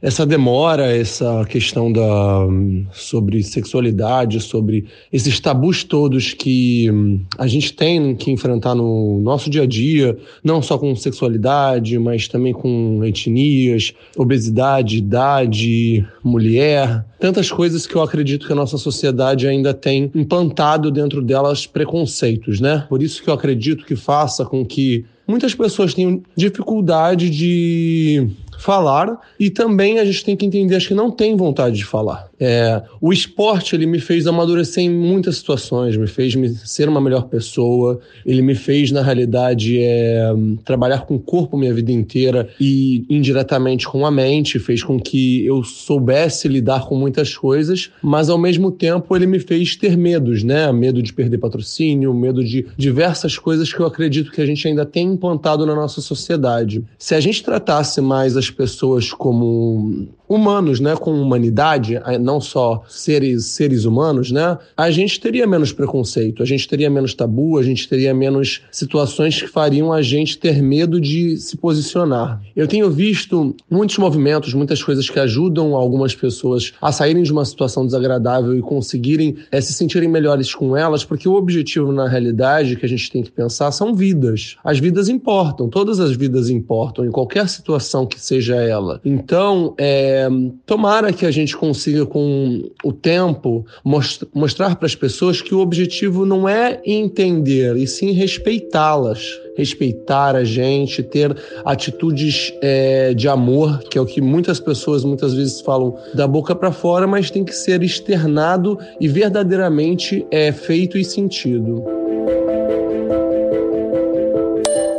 essa 0.00 0.24
demora, 0.24 0.96
essa 0.96 1.44
questão 1.46 1.92
da 1.92 2.46
sobre 2.92 3.42
sexualidade, 3.42 4.40
sobre 4.40 4.86
esses 5.12 5.40
tabus 5.40 5.82
todos 5.82 6.32
que 6.32 6.90
hum, 6.90 7.20
a 7.36 7.46
gente 7.46 7.72
tem 7.72 8.14
que 8.14 8.30
enfrentar 8.30 8.74
no 8.74 9.20
nosso 9.20 9.50
dia 9.50 9.62
a 9.62 9.66
dia, 9.66 10.16
não 10.42 10.62
só 10.62 10.78
com 10.78 10.94
sexualidade, 10.94 11.98
mas 11.98 12.28
também 12.28 12.52
com 12.52 13.04
etnias, 13.04 13.92
obesidade, 14.16 14.98
idade, 14.98 16.06
mulher, 16.22 17.04
tantas 17.18 17.50
coisas 17.50 17.86
que 17.86 17.96
eu 17.96 18.02
acredito 18.02 18.46
que 18.46 18.52
a 18.52 18.56
nossa 18.56 18.78
sociedade 18.78 19.48
ainda 19.48 19.74
tem 19.74 20.10
implantado 20.14 20.90
dentro 20.90 21.20
delas 21.20 21.66
preconceitos, 21.66 22.60
né? 22.60 22.86
Por 22.88 23.02
isso 23.02 23.22
que 23.22 23.28
eu 23.28 23.34
acredito 23.34 23.84
que 23.84 23.96
faça 23.96 24.44
com 24.44 24.64
que 24.64 25.04
muitas 25.26 25.54
pessoas 25.54 25.92
tenham 25.92 26.22
dificuldade 26.36 27.28
de 27.28 28.28
falar 28.58 29.18
e 29.38 29.48
também 29.48 29.98
a 29.98 30.04
gente 30.04 30.24
tem 30.24 30.36
que 30.36 30.44
entender 30.44 30.74
acho 30.76 30.88
que 30.88 30.94
não 30.94 31.10
tem 31.10 31.36
vontade 31.36 31.76
de 31.76 31.84
falar. 31.84 32.27
É, 32.40 32.82
o 33.00 33.12
esporte 33.12 33.74
ele 33.74 33.86
me 33.86 33.98
fez 33.98 34.26
amadurecer 34.26 34.84
em 34.84 34.90
muitas 34.90 35.36
situações, 35.36 35.96
me 35.96 36.06
fez 36.06 36.34
me 36.34 36.48
ser 36.48 36.88
uma 36.88 37.00
melhor 37.00 37.28
pessoa, 37.28 38.00
ele 38.24 38.42
me 38.42 38.54
fez 38.54 38.90
na 38.90 39.02
realidade 39.02 39.78
é, 39.80 40.32
trabalhar 40.64 41.00
com 41.00 41.16
o 41.16 41.18
corpo 41.18 41.56
minha 41.56 41.74
vida 41.74 41.90
inteira 41.90 42.48
e 42.60 43.04
indiretamente 43.10 43.88
com 43.88 44.06
a 44.06 44.10
mente, 44.10 44.58
fez 44.58 44.82
com 44.82 45.00
que 45.00 45.44
eu 45.44 45.64
soubesse 45.64 46.48
lidar 46.48 46.86
com 46.86 46.94
muitas 46.94 47.36
coisas, 47.36 47.90
mas 48.02 48.28
ao 48.28 48.38
mesmo 48.38 48.70
tempo 48.70 49.14
ele 49.16 49.26
me 49.26 49.40
fez 49.40 49.76
ter 49.76 49.96
medos, 49.96 50.42
né? 50.42 50.70
Medo 50.72 51.02
de 51.02 51.12
perder 51.12 51.38
patrocínio, 51.38 52.14
medo 52.14 52.44
de 52.44 52.66
diversas 52.76 53.36
coisas 53.36 53.72
que 53.72 53.80
eu 53.80 53.86
acredito 53.86 54.30
que 54.30 54.40
a 54.40 54.46
gente 54.46 54.66
ainda 54.66 54.86
tem 54.86 55.06
implantado 55.06 55.66
na 55.66 55.74
nossa 55.74 56.00
sociedade. 56.00 56.84
Se 56.98 57.14
a 57.14 57.20
gente 57.20 57.42
tratasse 57.42 58.00
mais 58.00 58.36
as 58.36 58.50
pessoas 58.50 59.12
como 59.12 60.08
humanos, 60.28 60.80
né, 60.80 60.94
com 60.96 61.12
humanidade, 61.12 62.00
não 62.20 62.40
só 62.40 62.82
seres 62.88 63.46
seres 63.46 63.84
humanos, 63.84 64.30
né, 64.30 64.58
a 64.76 64.90
gente 64.90 65.20
teria 65.20 65.46
menos 65.46 65.72
preconceito, 65.72 66.42
a 66.42 66.46
gente 66.46 66.68
teria 66.68 66.90
menos 66.90 67.14
tabu, 67.14 67.58
a 67.58 67.62
gente 67.62 67.88
teria 67.88 68.12
menos 68.12 68.62
situações 68.70 69.40
que 69.40 69.48
fariam 69.48 69.92
a 69.92 70.02
gente 70.02 70.38
ter 70.38 70.62
medo 70.62 71.00
de 71.00 71.36
se 71.36 71.56
posicionar. 71.56 72.40
Eu 72.54 72.66
tenho 72.66 72.90
visto 72.90 73.54
muitos 73.70 73.96
movimentos, 73.98 74.52
muitas 74.54 74.82
coisas 74.82 75.08
que 75.08 75.18
ajudam 75.18 75.74
algumas 75.74 76.14
pessoas 76.14 76.72
a 76.80 76.92
saírem 76.92 77.22
de 77.22 77.32
uma 77.32 77.44
situação 77.44 77.86
desagradável 77.86 78.56
e 78.56 78.60
conseguirem 78.60 79.36
é, 79.50 79.60
se 79.60 79.72
sentirem 79.72 80.08
melhores 80.08 80.54
com 80.54 80.76
elas, 80.76 81.04
porque 81.04 81.28
o 81.28 81.34
objetivo 81.34 81.92
na 81.92 82.08
realidade 82.08 82.76
que 82.76 82.84
a 82.84 82.88
gente 82.88 83.10
tem 83.10 83.22
que 83.22 83.30
pensar 83.30 83.70
são 83.70 83.94
vidas. 83.94 84.56
As 84.64 84.78
vidas 84.78 85.08
importam, 85.08 85.68
todas 85.68 86.00
as 86.00 86.12
vidas 86.12 86.50
importam 86.50 87.04
em 87.04 87.10
qualquer 87.10 87.48
situação 87.48 88.06
que 88.06 88.20
seja 88.20 88.56
ela. 88.56 89.00
Então, 89.04 89.74
é 89.78 90.17
tomara 90.64 91.12
que 91.12 91.26
a 91.26 91.30
gente 91.30 91.56
consiga, 91.56 92.06
com 92.06 92.70
o 92.84 92.92
tempo, 92.92 93.64
most 93.84 94.26
mostrar 94.34 94.76
para 94.76 94.86
as 94.86 94.94
pessoas 94.94 95.40
que 95.42 95.54
o 95.54 95.60
objetivo 95.60 96.24
não 96.24 96.48
é 96.48 96.80
entender, 96.84 97.76
e 97.76 97.86
sim 97.86 98.12
respeitá-las. 98.12 99.20
Respeitar 99.56 100.36
a 100.36 100.44
gente, 100.44 101.02
ter 101.02 101.36
atitudes 101.64 102.54
é, 102.62 103.12
de 103.12 103.28
amor, 103.28 103.80
que 103.90 103.98
é 103.98 104.00
o 104.00 104.06
que 104.06 104.20
muitas 104.20 104.60
pessoas 104.60 105.02
muitas 105.02 105.34
vezes 105.34 105.60
falam 105.60 105.96
da 106.14 106.28
boca 106.28 106.54
para 106.54 106.70
fora, 106.70 107.08
mas 107.08 107.28
tem 107.28 107.44
que 107.44 107.54
ser 107.54 107.82
externado 107.82 108.78
e 109.00 109.08
verdadeiramente 109.08 110.24
é, 110.30 110.52
feito 110.52 110.96
e 110.96 111.04
sentido. 111.04 111.97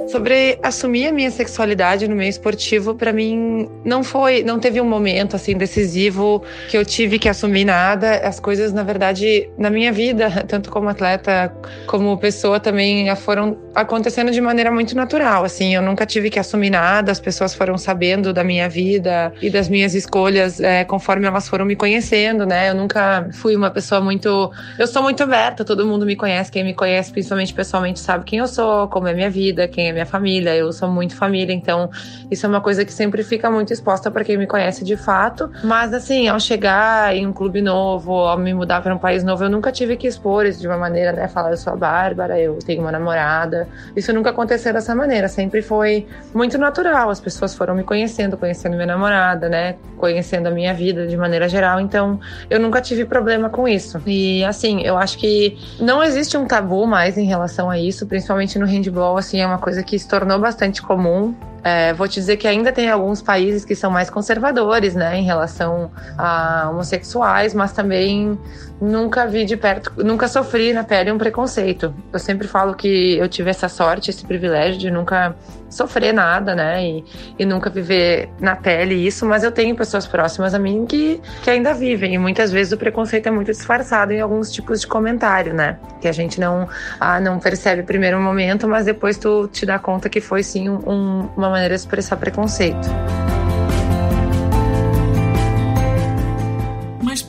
Sobre 0.09 0.57
assumir 0.63 1.07
a 1.07 1.11
minha 1.11 1.29
sexualidade 1.29 2.07
no 2.07 2.15
meio 2.15 2.29
esportivo, 2.29 2.95
para 2.95 3.13
mim 3.13 3.69
não 3.85 4.03
foi, 4.03 4.41
não 4.41 4.59
teve 4.59 4.81
um 4.81 4.85
momento 4.85 5.35
assim 5.35 5.55
decisivo 5.55 6.43
que 6.67 6.75
eu 6.75 6.83
tive 6.83 7.19
que 7.19 7.29
assumir 7.29 7.63
nada. 7.63 8.15
As 8.27 8.39
coisas, 8.39 8.73
na 8.73 8.81
verdade, 8.81 9.47
na 9.55 9.69
minha 9.69 9.91
vida, 9.91 10.31
tanto 10.49 10.71
como 10.71 10.89
atleta 10.89 11.53
como 11.85 12.17
pessoa 12.17 12.59
também 12.59 13.15
foram 13.17 13.55
acontecendo 13.75 14.31
de 14.31 14.41
maneira 14.41 14.71
muito 14.71 14.95
natural, 14.95 15.43
assim, 15.43 15.75
eu 15.75 15.81
nunca 15.81 16.05
tive 16.05 16.29
que 16.29 16.39
assumir 16.39 16.69
nada, 16.69 17.11
as 17.11 17.19
pessoas 17.19 17.53
foram 17.53 17.77
sabendo 17.77 18.33
da 18.33 18.43
minha 18.43 18.67
vida 18.67 19.31
e 19.41 19.49
das 19.49 19.69
minhas 19.69 19.93
escolhas 19.93 20.59
é, 20.59 20.83
conforme 20.83 21.27
elas 21.27 21.47
foram 21.47 21.65
me 21.65 21.75
conhecendo, 21.75 22.45
né? 22.45 22.69
Eu 22.69 22.75
nunca 22.75 23.29
fui 23.33 23.55
uma 23.55 23.69
pessoa 23.69 24.01
muito, 24.01 24.51
eu 24.77 24.87
sou 24.87 25.03
muito 25.03 25.21
aberta, 25.21 25.63
todo 25.63 25.85
mundo 25.85 26.05
me 26.05 26.15
conhece, 26.15 26.51
quem 26.51 26.63
me 26.63 26.73
conhece 26.73 27.11
principalmente 27.11 27.53
pessoalmente 27.53 27.99
sabe 27.99 28.25
quem 28.25 28.39
eu 28.39 28.47
sou, 28.47 28.87
como 28.87 29.07
é 29.07 29.13
minha 29.13 29.29
vida, 29.29 29.67
quem 29.67 29.87
é 29.87 29.91
minha 29.91 29.98
família, 30.05 30.55
eu 30.55 30.71
sou 30.71 30.89
muito 30.89 31.15
família, 31.15 31.53
então 31.53 31.89
isso 32.29 32.45
é 32.45 32.49
uma 32.49 32.61
coisa 32.61 32.85
que 32.85 32.93
sempre 32.93 33.23
fica 33.23 33.49
muito 33.49 33.73
exposta 33.73 34.09
para 34.11 34.23
quem 34.23 34.37
me 34.37 34.47
conhece 34.47 34.83
de 34.83 34.95
fato. 34.95 35.49
Mas 35.63 35.93
assim, 35.93 36.27
ao 36.27 36.39
chegar 36.39 37.15
em 37.15 37.25
um 37.25 37.33
clube 37.33 37.61
novo, 37.61 38.13
ao 38.13 38.37
me 38.37 38.53
mudar 38.53 38.81
para 38.81 38.93
um 38.93 38.97
país 38.97 39.23
novo, 39.23 39.43
eu 39.43 39.49
nunca 39.49 39.71
tive 39.71 39.95
que 39.95 40.07
expor 40.07 40.45
isso 40.45 40.59
de 40.59 40.67
uma 40.67 40.77
maneira, 40.77 41.11
né? 41.11 41.27
Falar, 41.27 41.51
eu 41.51 41.57
sou 41.57 41.73
a 41.73 41.75
Bárbara, 41.75 42.39
eu 42.39 42.59
tenho 42.59 42.81
uma 42.81 42.91
namorada. 42.91 43.67
Isso 43.95 44.13
nunca 44.13 44.29
aconteceu 44.29 44.73
dessa 44.73 44.95
maneira, 44.95 45.27
sempre 45.27 45.61
foi 45.61 46.07
muito 46.33 46.57
natural. 46.57 47.09
As 47.09 47.19
pessoas 47.19 47.53
foram 47.55 47.75
me 47.75 47.83
conhecendo, 47.83 48.37
conhecendo 48.37 48.75
minha 48.75 48.87
namorada, 48.87 49.49
né? 49.49 49.75
Conhecendo 49.97 50.47
a 50.47 50.51
minha 50.51 50.73
vida 50.73 51.07
de 51.07 51.17
maneira 51.17 51.47
geral, 51.49 51.79
então 51.79 52.19
eu 52.49 52.59
nunca 52.59 52.81
tive 52.81 53.05
problema 53.05 53.49
com 53.49 53.67
isso. 53.67 54.01
E 54.05 54.43
assim, 54.43 54.81
eu 54.81 54.97
acho 54.97 55.17
que 55.17 55.57
não 55.79 56.03
existe 56.03 56.37
um 56.37 56.45
tabu 56.45 56.85
mais 56.85 57.17
em 57.17 57.25
relação 57.25 57.69
a 57.69 57.77
isso, 57.79 58.05
principalmente 58.05 58.57
no 58.57 58.65
handball, 58.65 59.17
assim, 59.17 59.39
é 59.39 59.47
uma 59.47 59.57
coisa 59.57 59.83
que 59.83 59.88
se 59.97 60.07
tornou 60.07 60.39
bastante 60.39 60.81
comum. 60.81 61.35
É, 61.63 61.93
vou 61.93 62.07
te 62.07 62.15
dizer 62.15 62.37
que 62.37 62.47
ainda 62.47 62.71
tem 62.71 62.89
alguns 62.89 63.21
países 63.21 63.65
que 63.65 63.75
são 63.75 63.91
mais 63.91 64.09
conservadores, 64.09 64.95
né, 64.95 65.17
em 65.17 65.23
relação 65.23 65.91
a 66.17 66.69
homossexuais, 66.69 67.53
mas 67.53 67.71
também 67.71 68.37
nunca 68.81 69.27
vi 69.27 69.45
de 69.45 69.57
perto, 69.57 69.91
nunca 70.03 70.27
sofri 70.27 70.71
na 70.73 70.83
pele 70.83 71.11
um 71.11 71.17
preconceito. 71.17 71.93
Eu 72.11 72.19
sempre 72.19 72.47
falo 72.47 72.73
que 72.73 73.17
eu 73.17 73.27
tive 73.27 73.49
essa 73.49 73.67
sorte, 73.67 74.09
esse 74.09 74.25
privilégio 74.25 74.79
de 74.79 74.89
nunca 74.89 75.35
sofrer 75.69 76.13
nada, 76.13 76.55
né? 76.55 76.83
E, 76.83 77.05
e 77.37 77.45
nunca 77.45 77.69
viver 77.69 78.29
na 78.39 78.55
pele 78.55 78.95
isso, 78.95 79.25
mas 79.25 79.43
eu 79.43 79.51
tenho 79.51 79.75
pessoas 79.75 80.07
próximas 80.07 80.53
a 80.53 80.59
mim 80.59 80.85
que, 80.85 81.21
que 81.43 81.49
ainda 81.49 81.73
vivem. 81.73 82.15
E 82.15 82.17
muitas 82.17 82.51
vezes 82.51 82.73
o 82.73 82.77
preconceito 82.77 83.27
é 83.27 83.31
muito 83.31 83.51
disfarçado 83.51 84.11
em 84.11 84.19
alguns 84.19 84.51
tipos 84.51 84.81
de 84.81 84.87
comentário, 84.87 85.53
né? 85.53 85.77
Que 86.01 86.07
a 86.07 86.11
gente 86.11 86.39
não, 86.39 86.67
ah, 86.99 87.19
não 87.19 87.39
percebe 87.39 87.83
primeiro 87.83 88.19
momento, 88.19 88.67
mas 88.67 88.85
depois 88.85 89.17
tu 89.17 89.47
te 89.47 89.65
dá 89.65 89.77
conta 89.77 90.09
que 90.09 90.21
foi 90.21 90.41
sim 90.41 90.69
um, 90.69 91.29
uma 91.37 91.48
maneira 91.49 91.75
de 91.75 91.81
expressar 91.81 92.17
preconceito. 92.17 92.87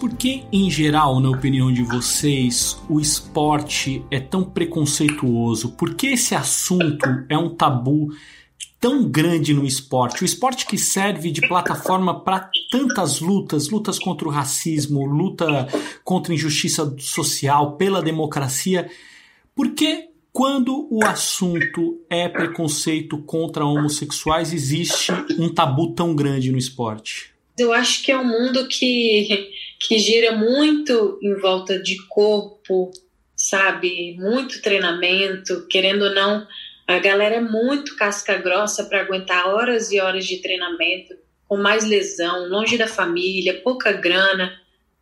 por 0.00 0.14
que, 0.14 0.44
em 0.50 0.70
geral, 0.70 1.20
na 1.20 1.28
opinião 1.28 1.70
de 1.70 1.82
vocês, 1.82 2.80
o 2.88 2.98
esporte 2.98 4.02
é 4.10 4.18
tão 4.18 4.42
preconceituoso? 4.42 5.72
Por 5.72 5.94
que 5.94 6.08
esse 6.08 6.34
assunto 6.34 7.06
é 7.28 7.36
um 7.36 7.54
tabu 7.54 8.08
tão 8.80 9.06
grande 9.06 9.52
no 9.52 9.66
esporte? 9.66 10.22
O 10.22 10.24
esporte 10.24 10.64
que 10.64 10.78
serve 10.78 11.30
de 11.30 11.46
plataforma 11.46 12.18
para 12.24 12.50
tantas 12.70 13.20
lutas, 13.20 13.68
lutas 13.68 13.98
contra 13.98 14.26
o 14.26 14.30
racismo, 14.30 15.04
luta 15.04 15.68
contra 16.02 16.32
a 16.32 16.34
injustiça 16.34 16.96
social, 16.98 17.76
pela 17.76 18.00
democracia. 18.00 18.90
Por 19.54 19.74
que 19.74 20.09
quando 20.32 20.86
o 20.90 21.04
assunto 21.04 22.00
é 22.08 22.28
preconceito 22.28 23.18
contra 23.18 23.64
homossexuais 23.64 24.52
existe 24.52 25.12
um 25.38 25.52
tabu 25.52 25.94
tão 25.94 26.14
grande 26.14 26.52
no 26.52 26.58
esporte? 26.58 27.32
Eu 27.58 27.72
acho 27.72 28.02
que 28.02 28.12
é 28.12 28.18
um 28.18 28.24
mundo 28.24 28.66
que 28.68 29.50
que 29.80 29.98
gira 29.98 30.36
muito 30.36 31.18
em 31.22 31.34
volta 31.36 31.78
de 31.82 31.96
corpo, 32.06 32.90
sabe? 33.34 34.14
Muito 34.18 34.60
treinamento, 34.60 35.66
querendo 35.68 36.02
ou 36.02 36.14
não, 36.14 36.46
a 36.86 36.98
galera 36.98 37.36
é 37.36 37.40
muito 37.40 37.96
casca 37.96 38.36
grossa 38.36 38.84
para 38.84 39.00
aguentar 39.00 39.46
horas 39.48 39.90
e 39.90 39.98
horas 39.98 40.26
de 40.26 40.42
treinamento, 40.42 41.14
com 41.48 41.56
mais 41.56 41.86
lesão, 41.86 42.46
longe 42.48 42.76
da 42.76 42.86
família, 42.86 43.62
pouca 43.62 43.90
grana, 43.92 44.52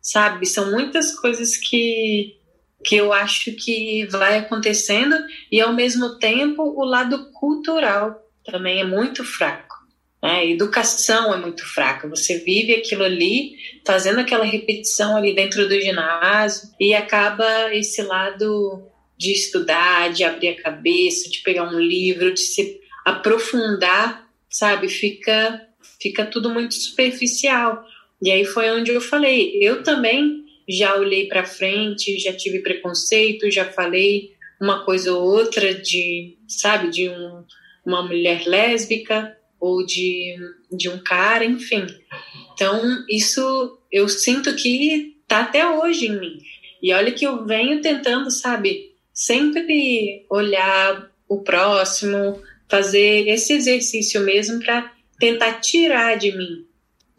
sabe? 0.01 0.45
São 0.45 0.71
muitas 0.71 1.13
coisas 1.19 1.57
que 1.57 2.38
que 2.83 2.95
eu 2.95 3.11
acho 3.11 3.51
que 3.53 4.05
vai 4.05 4.37
acontecendo 4.37 5.15
e 5.51 5.59
ao 5.59 5.73
mesmo 5.73 6.17
tempo 6.17 6.63
o 6.63 6.85
lado 6.85 7.31
cultural 7.33 8.23
também 8.43 8.79
é 8.79 8.85
muito 8.85 9.23
fraco. 9.23 9.75
Né? 10.21 10.31
A 10.31 10.45
educação 10.45 11.33
é 11.33 11.37
muito 11.37 11.65
fraca. 11.65 12.07
Você 12.07 12.39
vive 12.39 12.73
aquilo 12.73 13.03
ali, 13.03 13.55
fazendo 13.85 14.19
aquela 14.19 14.45
repetição 14.45 15.15
ali 15.15 15.33
dentro 15.33 15.67
do 15.67 15.79
ginásio, 15.79 16.69
e 16.79 16.93
acaba 16.93 17.73
esse 17.73 18.01
lado 18.01 18.83
de 19.17 19.31
estudar, 19.31 20.11
de 20.11 20.23
abrir 20.23 20.49
a 20.49 20.61
cabeça, 20.61 21.29
de 21.29 21.39
pegar 21.39 21.63
um 21.63 21.79
livro, 21.79 22.33
de 22.33 22.39
se 22.39 22.79
aprofundar, 23.05 24.27
sabe? 24.49 24.87
Fica, 24.87 25.61
fica 26.01 26.25
tudo 26.25 26.49
muito 26.49 26.73
superficial. 26.73 27.85
E 28.21 28.31
aí 28.31 28.45
foi 28.45 28.71
onde 28.71 28.91
eu 28.91 29.01
falei. 29.01 29.57
Eu 29.61 29.83
também 29.83 30.45
já 30.69 30.95
olhei 30.95 31.27
para 31.27 31.45
frente, 31.45 32.19
já 32.19 32.31
tive 32.31 32.59
preconceito, 32.59 33.49
já 33.49 33.65
falei 33.65 34.33
uma 34.61 34.85
coisa 34.85 35.13
ou 35.13 35.23
outra 35.23 35.73
de, 35.73 36.37
sabe, 36.47 36.91
de 36.91 37.09
um, 37.09 37.43
uma 37.85 38.03
mulher 38.03 38.45
lésbica 38.45 39.35
ou 39.59 39.85
de, 39.85 40.35
de 40.71 40.89
um 40.89 40.99
cara, 40.99 41.43
enfim. 41.43 41.87
Então, 42.53 43.03
isso 43.09 43.79
eu 43.91 44.07
sinto 44.07 44.55
que 44.55 45.15
tá 45.27 45.41
até 45.41 45.67
hoje 45.67 46.07
em 46.07 46.19
mim. 46.19 46.39
E 46.81 46.93
olha 46.93 47.11
que 47.11 47.25
eu 47.25 47.45
venho 47.45 47.81
tentando, 47.81 48.29
sabe, 48.29 48.91
sempre 49.13 50.25
olhar 50.29 51.09
o 51.27 51.41
próximo, 51.41 52.41
fazer 52.69 53.27
esse 53.27 53.53
exercício 53.53 54.21
mesmo 54.21 54.59
para 54.59 54.93
tentar 55.19 55.59
tirar 55.59 56.17
de 56.17 56.35
mim. 56.35 56.65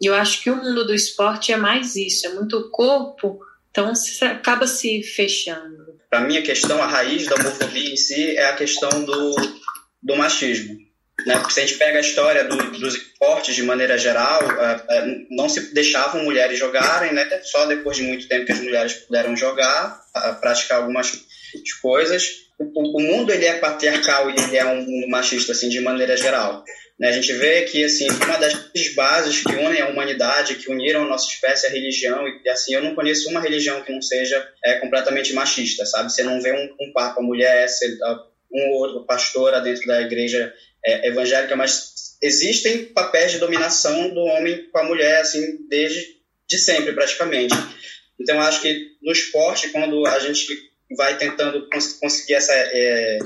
E 0.01 0.07
eu 0.07 0.15
acho 0.15 0.41
que 0.41 0.49
o 0.49 0.55
mundo 0.55 0.83
do 0.85 0.95
esporte 0.95 1.51
é 1.53 1.57
mais 1.57 1.95
isso, 1.95 2.25
é 2.25 2.29
muito 2.33 2.69
corpo, 2.71 3.39
então 3.69 3.93
acaba 4.23 4.65
se 4.65 5.03
fechando. 5.03 5.99
Para 6.09 6.21
mim, 6.21 6.37
a 6.37 6.41
questão, 6.41 6.81
a 6.81 6.87
raiz 6.87 7.27
da 7.27 7.35
homofobia 7.35 7.93
em 7.93 7.95
si 7.95 8.35
é 8.35 8.45
a 8.45 8.55
questão 8.55 8.89
do, 9.05 9.35
do 10.01 10.15
machismo. 10.15 10.75
Né? 11.25 11.37
Porque 11.37 11.53
se 11.53 11.59
a 11.59 11.65
gente 11.65 11.77
pega 11.77 11.99
a 11.99 12.01
história 12.01 12.43
do, 12.45 12.57
dos 12.71 12.95
esportes 12.95 13.55
de 13.55 13.63
maneira 13.63 13.97
geral, 13.97 14.41
é, 14.41 14.83
é, 14.89 15.05
não 15.29 15.47
se 15.47 15.73
deixavam 15.73 16.23
mulheres 16.23 16.57
jogarem, 16.57 17.13
né? 17.13 17.29
só 17.43 17.65
depois 17.67 17.95
de 17.95 18.03
muito 18.03 18.27
tempo 18.27 18.45
que 18.45 18.51
as 18.51 18.59
mulheres 18.59 18.93
puderam 18.93 19.35
jogar, 19.37 20.01
praticar 20.39 20.79
algumas 20.79 21.11
coisas. 21.81 22.47
O, 22.57 22.97
o 22.97 23.01
mundo 23.01 23.31
ele 23.31 23.45
é 23.45 23.59
patriarcal 23.59 24.31
e 24.31 24.35
ele 24.39 24.57
é 24.57 24.65
um 24.65 24.83
mundo 24.83 25.07
machista 25.09 25.51
assim 25.51 25.69
de 25.69 25.79
maneira 25.79 26.17
geral. 26.17 26.63
Né? 27.01 27.09
A 27.09 27.11
gente 27.11 27.33
vê 27.33 27.63
que 27.63 27.83
assim 27.83 28.07
uma 28.07 28.37
das 28.37 28.53
bases 28.93 29.43
que 29.43 29.55
unem 29.55 29.81
a 29.81 29.87
humanidade, 29.87 30.55
que 30.55 30.69
uniram 30.69 31.03
a 31.03 31.07
nossa 31.07 31.27
espécie, 31.27 31.65
a 31.65 31.69
religião 31.71 32.27
e 32.27 32.47
assim 32.47 32.75
eu 32.75 32.83
não 32.83 32.93
conheço 32.93 33.27
uma 33.27 33.41
religião 33.41 33.81
que 33.81 33.91
não 33.91 34.03
seja 34.03 34.47
é, 34.63 34.75
completamente 34.75 35.33
machista, 35.33 35.83
sabe? 35.83 36.11
Você 36.11 36.21
não 36.21 36.39
vê 36.39 36.51
um, 36.53 36.75
um 36.79 36.93
papa 36.93 37.19
mulher, 37.19 37.65
um 38.53 38.69
ou 38.69 38.81
outro 38.81 39.03
pastora 39.03 39.59
dentro 39.59 39.87
da 39.87 39.99
igreja 39.99 40.53
é, 40.85 41.07
evangélica, 41.07 41.55
mas 41.55 42.17
existem 42.21 42.85
papéis 42.85 43.31
de 43.31 43.39
dominação 43.39 44.09
do 44.13 44.21
homem 44.21 44.69
com 44.71 44.77
a 44.77 44.83
mulher 44.83 45.21
assim 45.21 45.57
desde 45.67 46.17
de 46.47 46.59
sempre 46.59 46.93
praticamente. 46.93 47.55
Então 48.19 48.39
acho 48.39 48.61
que 48.61 48.91
no 49.01 49.11
esporte 49.11 49.69
quando 49.69 50.05
a 50.05 50.19
gente 50.19 50.45
vai 50.95 51.17
tentando 51.17 51.67
cons 51.67 51.93
conseguir 51.93 52.35
essa 52.35 52.53
é, 52.53 53.17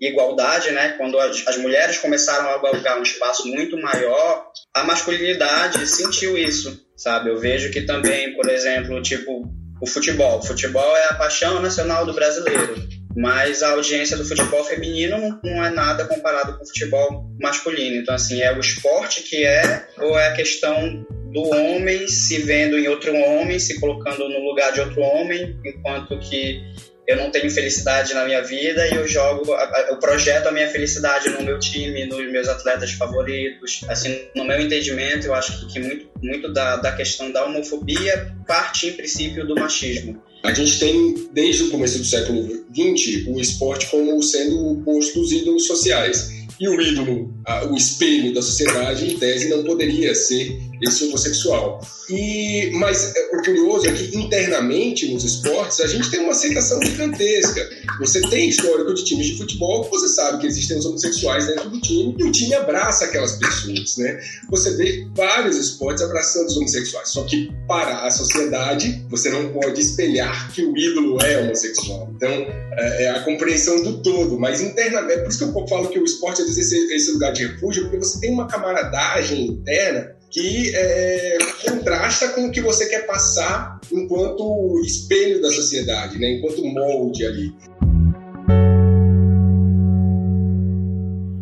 igualdade, 0.00 0.70
né? 0.70 0.94
Quando 0.98 1.18
as, 1.18 1.46
as, 1.46 1.56
mulheres 1.56 1.98
começaram 1.98 2.50
a 2.50 2.58
galgar 2.58 2.98
um 2.98 3.02
espaço 3.02 3.46
muito 3.46 3.80
maior, 3.80 4.46
a 4.74 4.84
masculinidade 4.84 5.86
sentiu 5.86 6.36
isso, 6.36 6.84
sabe? 6.96 7.30
Eu 7.30 7.38
vejo 7.38 7.70
que 7.70 7.82
também, 7.82 8.34
por 8.34 8.48
exemplo, 8.48 9.00
tipo 9.02 9.42
o 9.80 9.86
futebol. 9.86 10.38
O 10.38 10.42
futebol 10.42 10.96
é 10.96 11.06
a 11.06 11.14
paixão 11.14 11.60
nacional 11.60 12.06
do 12.06 12.14
brasileiro, 12.14 12.76
mas 13.16 13.62
a 13.62 13.72
audiência 13.72 14.16
do 14.16 14.24
futebol 14.24 14.64
feminino 14.64 15.40
não, 15.42 15.64
é 15.64 15.70
nada 15.70 16.06
comparado 16.06 16.56
com 16.56 16.62
o 16.62 16.66
futebol 16.66 17.26
masculino. 17.40 17.96
Então, 17.96 18.14
assim, 18.14 18.40
é 18.40 18.56
o 18.56 18.60
esporte 18.60 19.22
que 19.22 19.44
é 19.44 19.86
ou 19.98 20.18
é 20.18 20.28
a 20.28 20.34
questão 20.34 21.04
do 21.32 21.42
homem 21.48 22.06
se 22.06 22.38
vendo 22.42 22.78
em 22.78 22.88
outro 22.88 23.14
homem, 23.14 23.58
se 23.58 23.80
colocando 23.80 24.28
no 24.28 24.38
lugar 24.40 24.72
de 24.72 24.80
outro 24.80 25.00
homem, 25.00 25.58
enquanto 25.64 26.18
que 26.20 26.62
eu 27.06 27.16
não 27.16 27.30
tenho 27.30 27.50
felicidade 27.50 28.14
na 28.14 28.24
minha 28.24 28.42
vida 28.42 28.86
e 28.86 28.94
eu 28.94 29.08
jogo, 29.08 29.52
eu 29.88 29.96
projeto 29.96 30.46
a 30.46 30.52
minha 30.52 30.68
felicidade 30.68 31.28
no 31.30 31.42
meu 31.42 31.58
time, 31.58 32.06
nos 32.06 32.30
meus 32.30 32.48
atletas 32.48 32.92
favoritos. 32.92 33.80
Assim, 33.88 34.22
no 34.34 34.44
meu 34.44 34.60
entendimento, 34.60 35.26
eu 35.26 35.34
acho 35.34 35.66
que 35.66 35.80
muito, 35.80 36.08
muito 36.22 36.52
da, 36.52 36.76
da 36.76 36.92
questão 36.92 37.32
da 37.32 37.44
homofobia 37.44 38.32
parte, 38.46 38.88
em 38.88 38.92
princípio, 38.92 39.46
do 39.46 39.54
machismo. 39.54 40.22
A 40.44 40.52
gente 40.52 40.78
tem, 40.78 41.28
desde 41.32 41.64
o 41.64 41.70
começo 41.70 41.98
do 41.98 42.04
século 42.04 42.42
XX, 42.74 43.26
o 43.28 43.40
esporte 43.40 43.86
como 43.86 44.20
sendo 44.22 44.72
o 44.72 44.82
posto 44.82 45.20
dos 45.20 45.32
ídolos 45.32 45.66
sociais. 45.66 46.30
E 46.60 46.68
o 46.68 46.80
ídolo, 46.80 47.34
o 47.70 47.76
espelho 47.76 48.32
da 48.32 48.42
sociedade, 48.42 49.12
em 49.12 49.18
tese, 49.18 49.48
não 49.48 49.64
poderia 49.64 50.14
ser 50.14 50.56
esse 50.82 51.04
homossexual. 51.04 51.80
E, 52.10 52.70
mas 52.74 53.14
é, 53.14 53.36
o 53.36 53.42
curioso 53.42 53.88
é 53.88 53.92
que 53.92 54.16
internamente 54.16 55.10
nos 55.12 55.24
esportes 55.24 55.80
a 55.80 55.86
gente 55.86 56.10
tem 56.10 56.20
uma 56.20 56.32
aceitação 56.32 56.82
gigantesca. 56.82 57.68
Você 58.00 58.20
tem 58.28 58.48
histórico 58.48 58.92
de 58.92 59.04
times 59.04 59.26
de 59.26 59.38
futebol 59.38 59.88
você 59.92 60.08
sabe 60.08 60.38
que 60.38 60.46
existem 60.46 60.78
os 60.78 60.86
homossexuais 60.86 61.46
dentro 61.46 61.70
do 61.70 61.80
time 61.80 62.14
e 62.18 62.24
o 62.24 62.32
time 62.32 62.54
abraça 62.54 63.04
aquelas 63.04 63.32
pessoas, 63.32 63.96
né? 63.98 64.18
Você 64.50 64.74
vê 64.76 65.06
vários 65.14 65.56
esportes 65.56 66.02
abraçando 66.02 66.46
os 66.46 66.56
homossexuais. 66.56 67.08
Só 67.08 67.24
que 67.24 67.52
para 67.68 68.06
a 68.06 68.10
sociedade 68.10 69.04
você 69.08 69.30
não 69.30 69.52
pode 69.52 69.80
espelhar 69.80 70.52
que 70.52 70.64
o 70.64 70.76
ídolo 70.76 71.20
é 71.22 71.38
homossexual. 71.38 72.10
Então 72.16 72.30
é, 72.30 73.04
é 73.04 73.10
a 73.10 73.20
compreensão 73.22 73.82
do 73.82 74.02
todo, 74.02 74.38
mas 74.38 74.60
internamente 74.60 75.12
é 75.12 75.22
por 75.22 75.28
isso 75.28 75.38
que 75.38 75.58
eu 75.58 75.68
falo 75.68 75.88
que 75.88 75.98
o 75.98 76.04
esporte 76.04 76.42
é 76.42 76.44
esse 76.44 77.12
lugar 77.12 77.32
de 77.32 77.46
refúgio, 77.46 77.84
porque 77.84 77.98
você 77.98 78.18
tem 78.20 78.32
uma 78.32 78.46
camaradagem 78.46 79.46
interna 79.46 80.21
que 80.32 80.74
é, 80.74 81.38
contrasta 81.62 82.30
com 82.30 82.46
o 82.46 82.50
que 82.50 82.62
você 82.62 82.88
quer 82.88 83.06
passar 83.06 83.78
enquanto 83.92 84.80
espelho 84.80 85.42
da 85.42 85.50
sociedade, 85.50 86.18
né? 86.18 86.38
enquanto 86.38 86.64
molde 86.64 87.26
ali. 87.26 87.54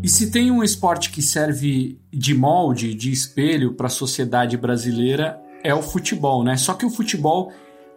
E 0.03 0.09
se 0.09 0.33
tem 0.33 0.51
um 0.51 0.65
esporte 0.65 1.11
que 1.11 1.23
serve 1.23 2.01
de 2.13 2.35
molde, 2.35 2.93
de 2.93 3.13
espelho 3.13 3.75
para 3.75 3.87
a 3.87 3.91
sociedade 3.91 4.57
brasileira, 4.57 5.41
é 5.63 5.73
o 5.73 5.83
futebol, 5.83 6.43
né? 6.43 6.57
Só 6.57 6.75
que 6.75 6.87
o 6.87 6.91
futebol 6.91 7.53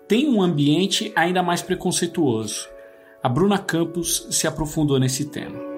tem 0.08 0.30
um 0.30 0.42
ambiente 0.42 1.12
ainda 1.16 1.42
mais 1.42 1.62
preconceituoso. 1.62 2.68
A 3.24 3.30
Bruna 3.30 3.58
Campos 3.58 4.28
se 4.30 4.46
aprofundou 4.46 5.00
nesse 5.00 5.26
tema. 5.26 5.73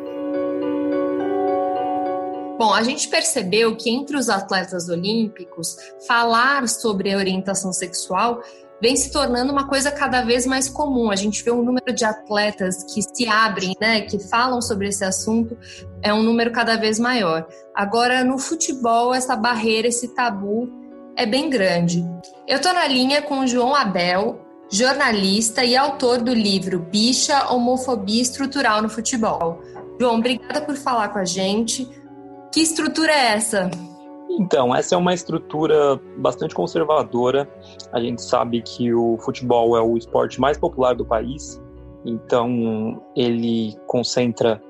Bom, 2.57 2.73
a 2.73 2.83
gente 2.83 3.09
percebeu 3.09 3.75
que 3.75 3.89
entre 3.89 4.15
os 4.15 4.29
atletas 4.29 4.87
olímpicos, 4.87 5.75
falar 6.07 6.67
sobre 6.69 7.13
orientação 7.13 7.73
sexual 7.73 8.41
vem 8.81 8.95
se 8.95 9.11
tornando 9.11 9.51
uma 9.51 9.67
coisa 9.67 9.91
cada 9.91 10.21
vez 10.21 10.45
mais 10.45 10.69
comum. 10.69 11.11
A 11.11 11.17
gente 11.17 11.43
vê 11.43 11.51
um 11.51 11.63
número 11.63 11.93
de 11.93 12.05
atletas 12.05 12.83
que 12.93 13.01
se 13.01 13.27
abrem, 13.27 13.75
né, 13.79 14.01
que 14.01 14.19
falam 14.19 14.61
sobre 14.61 14.87
esse 14.87 15.03
assunto, 15.03 15.57
é 16.01 16.13
um 16.13 16.23
número 16.23 16.51
cada 16.51 16.77
vez 16.77 16.97
maior. 16.97 17.45
Agora, 17.73 18.23
no 18.23 18.37
futebol, 18.37 19.13
essa 19.13 19.35
barreira, 19.35 19.89
esse 19.89 20.15
tabu 20.15 20.69
é 21.17 21.25
bem 21.25 21.49
grande. 21.49 22.05
Eu 22.47 22.61
tô 22.61 22.71
na 22.71 22.87
linha 22.87 23.21
com 23.21 23.39
o 23.39 23.47
João 23.47 23.75
Abel, 23.75 24.39
jornalista 24.71 25.63
e 25.65 25.75
autor 25.75 26.21
do 26.21 26.33
livro 26.33 26.79
Bicha, 26.79 27.51
Homofobia 27.51 28.21
Estrutural 28.21 28.81
no 28.81 28.89
Futebol. 28.89 29.61
João, 29.99 30.17
obrigada 30.17 30.61
por 30.61 30.75
falar 30.75 31.09
com 31.09 31.19
a 31.19 31.25
gente. 31.25 31.89
Que 32.55 32.61
estrutura 32.61 33.11
é 33.11 33.33
essa? 33.33 33.69
Então, 34.29 34.73
essa 34.73 34.95
é 34.95 34.97
uma 34.97 35.13
estrutura 35.13 35.99
bastante 36.19 36.55
conservadora. 36.55 37.45
A 37.91 37.99
gente 37.99 38.21
sabe 38.21 38.61
que 38.61 38.93
o 38.93 39.17
futebol 39.17 39.75
é 39.75 39.81
o 39.81 39.97
esporte 39.97 40.39
mais 40.39 40.57
popular 40.57 40.95
do 40.95 41.05
país, 41.05 41.61
então 42.05 43.03
ele 43.13 43.75
concentra 43.87 44.63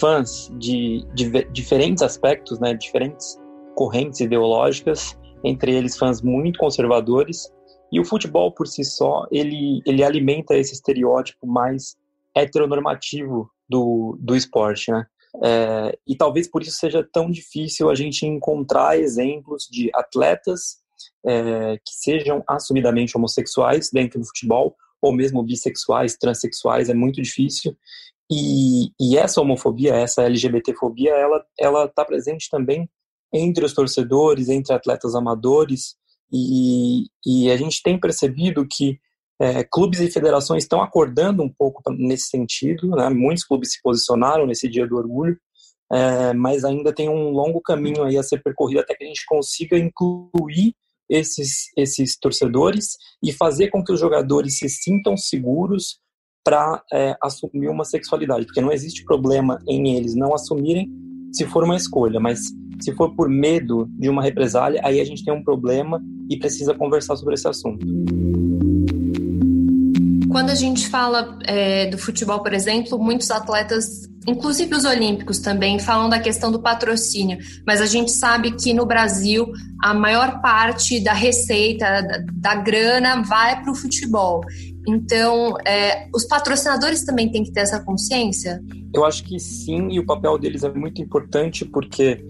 fãs 0.00 0.50
de, 0.58 1.06
de 1.14 1.30
diferentes 1.52 2.02
aspectos, 2.02 2.58
né, 2.58 2.74
diferentes 2.74 3.40
correntes 3.76 4.18
ideológicas, 4.18 5.16
entre 5.44 5.72
eles 5.72 5.96
fãs 5.96 6.20
muito 6.20 6.58
conservadores. 6.58 7.48
E 7.92 8.00
o 8.00 8.04
futebol 8.04 8.50
por 8.50 8.66
si 8.66 8.82
só, 8.82 9.24
ele, 9.30 9.80
ele 9.86 10.02
alimenta 10.02 10.56
esse 10.56 10.72
estereótipo 10.72 11.46
mais 11.46 11.96
heteronormativo 12.34 13.48
do, 13.68 14.18
do 14.20 14.34
esporte, 14.34 14.90
né? 14.90 15.06
É, 15.42 15.98
e 16.06 16.16
talvez 16.16 16.48
por 16.48 16.62
isso 16.62 16.76
seja 16.76 17.06
tão 17.12 17.30
difícil 17.30 17.88
a 17.88 17.94
gente 17.94 18.26
encontrar 18.26 18.98
exemplos 18.98 19.68
de 19.70 19.90
atletas 19.94 20.78
é, 21.24 21.76
que 21.78 21.94
sejam 21.94 22.42
assumidamente 22.48 23.16
homossexuais 23.16 23.90
dentro 23.92 24.18
do 24.18 24.26
futebol, 24.26 24.74
ou 25.00 25.12
mesmo 25.12 25.42
bissexuais, 25.42 26.16
transexuais, 26.16 26.88
é 26.88 26.94
muito 26.94 27.22
difícil. 27.22 27.76
E, 28.30 28.92
e 29.00 29.16
essa 29.16 29.40
homofobia, 29.40 29.94
essa 29.94 30.22
LGBTfobia, 30.22 31.12
ela 31.12 31.44
ela 31.58 31.84
está 31.86 32.04
presente 32.04 32.48
também 32.50 32.88
entre 33.32 33.64
os 33.64 33.72
torcedores, 33.72 34.48
entre 34.48 34.74
atletas 34.74 35.14
amadores, 35.14 35.96
e, 36.32 37.06
e 37.24 37.50
a 37.50 37.56
gente 37.56 37.82
tem 37.82 37.98
percebido 37.98 38.66
que 38.66 38.98
é, 39.40 39.64
clubes 39.64 40.00
e 40.00 40.10
federações 40.10 40.64
estão 40.64 40.82
acordando 40.82 41.42
um 41.42 41.48
pouco 41.48 41.82
nesse 41.90 42.28
sentido, 42.28 42.90
né? 42.90 43.08
muitos 43.08 43.42
clubes 43.42 43.72
se 43.72 43.82
posicionaram 43.82 44.46
nesse 44.46 44.68
Dia 44.68 44.86
do 44.86 44.96
Orgulho, 44.96 45.36
é, 45.90 46.34
mas 46.34 46.62
ainda 46.62 46.92
tem 46.92 47.08
um 47.08 47.30
longo 47.30 47.60
caminho 47.62 48.04
aí 48.04 48.18
a 48.18 48.22
ser 48.22 48.42
percorrido 48.42 48.80
até 48.80 48.94
que 48.94 49.02
a 49.02 49.06
gente 49.06 49.24
consiga 49.26 49.78
incluir 49.78 50.74
esses, 51.08 51.72
esses 51.76 52.16
torcedores 52.18 52.96
e 53.24 53.32
fazer 53.32 53.68
com 53.70 53.82
que 53.82 53.92
os 53.92 53.98
jogadores 53.98 54.58
se 54.58 54.68
sintam 54.68 55.16
seguros 55.16 55.98
para 56.44 56.82
é, 56.92 57.16
assumir 57.22 57.68
uma 57.68 57.84
sexualidade, 57.84 58.44
porque 58.44 58.60
não 58.60 58.70
existe 58.70 59.04
problema 59.04 59.58
em 59.68 59.96
eles 59.96 60.14
não 60.14 60.34
assumirem 60.34 60.88
se 61.32 61.46
for 61.46 61.64
uma 61.64 61.76
escolha, 61.76 62.20
mas 62.20 62.40
se 62.80 62.94
for 62.94 63.14
por 63.14 63.28
medo 63.28 63.88
de 63.98 64.08
uma 64.08 64.22
represália, 64.22 64.80
aí 64.84 65.00
a 65.00 65.04
gente 65.04 65.24
tem 65.24 65.32
um 65.32 65.42
problema 65.42 66.02
e 66.28 66.38
precisa 66.38 66.74
conversar 66.74 67.16
sobre 67.16 67.34
esse 67.34 67.48
assunto. 67.48 67.86
Quando 70.30 70.50
a 70.50 70.54
gente 70.54 70.88
fala 70.88 71.36
é, 71.44 71.86
do 71.86 71.98
futebol, 71.98 72.40
por 72.40 72.52
exemplo, 72.52 72.96
muitos 72.98 73.30
atletas, 73.32 74.08
inclusive 74.28 74.74
os 74.76 74.84
olímpicos 74.84 75.40
também, 75.40 75.78
falam 75.80 76.08
da 76.08 76.20
questão 76.20 76.52
do 76.52 76.62
patrocínio, 76.62 77.38
mas 77.66 77.80
a 77.80 77.86
gente 77.86 78.12
sabe 78.12 78.52
que 78.52 78.72
no 78.72 78.86
Brasil 78.86 79.50
a 79.82 79.92
maior 79.92 80.40
parte 80.40 81.00
da 81.00 81.12
receita, 81.12 81.84
da, 82.02 82.18
da 82.32 82.54
grana, 82.54 83.22
vai 83.22 83.60
para 83.60 83.72
o 83.72 83.74
futebol. 83.74 84.40
Então, 84.86 85.56
é, 85.66 86.08
os 86.14 86.24
patrocinadores 86.24 87.04
também 87.04 87.30
têm 87.30 87.42
que 87.42 87.52
ter 87.52 87.60
essa 87.60 87.80
consciência? 87.80 88.62
Eu 88.94 89.04
acho 89.04 89.24
que 89.24 89.38
sim, 89.40 89.88
e 89.90 89.98
o 89.98 90.06
papel 90.06 90.38
deles 90.38 90.62
é 90.62 90.72
muito 90.72 91.02
importante 91.02 91.64
porque 91.64 92.24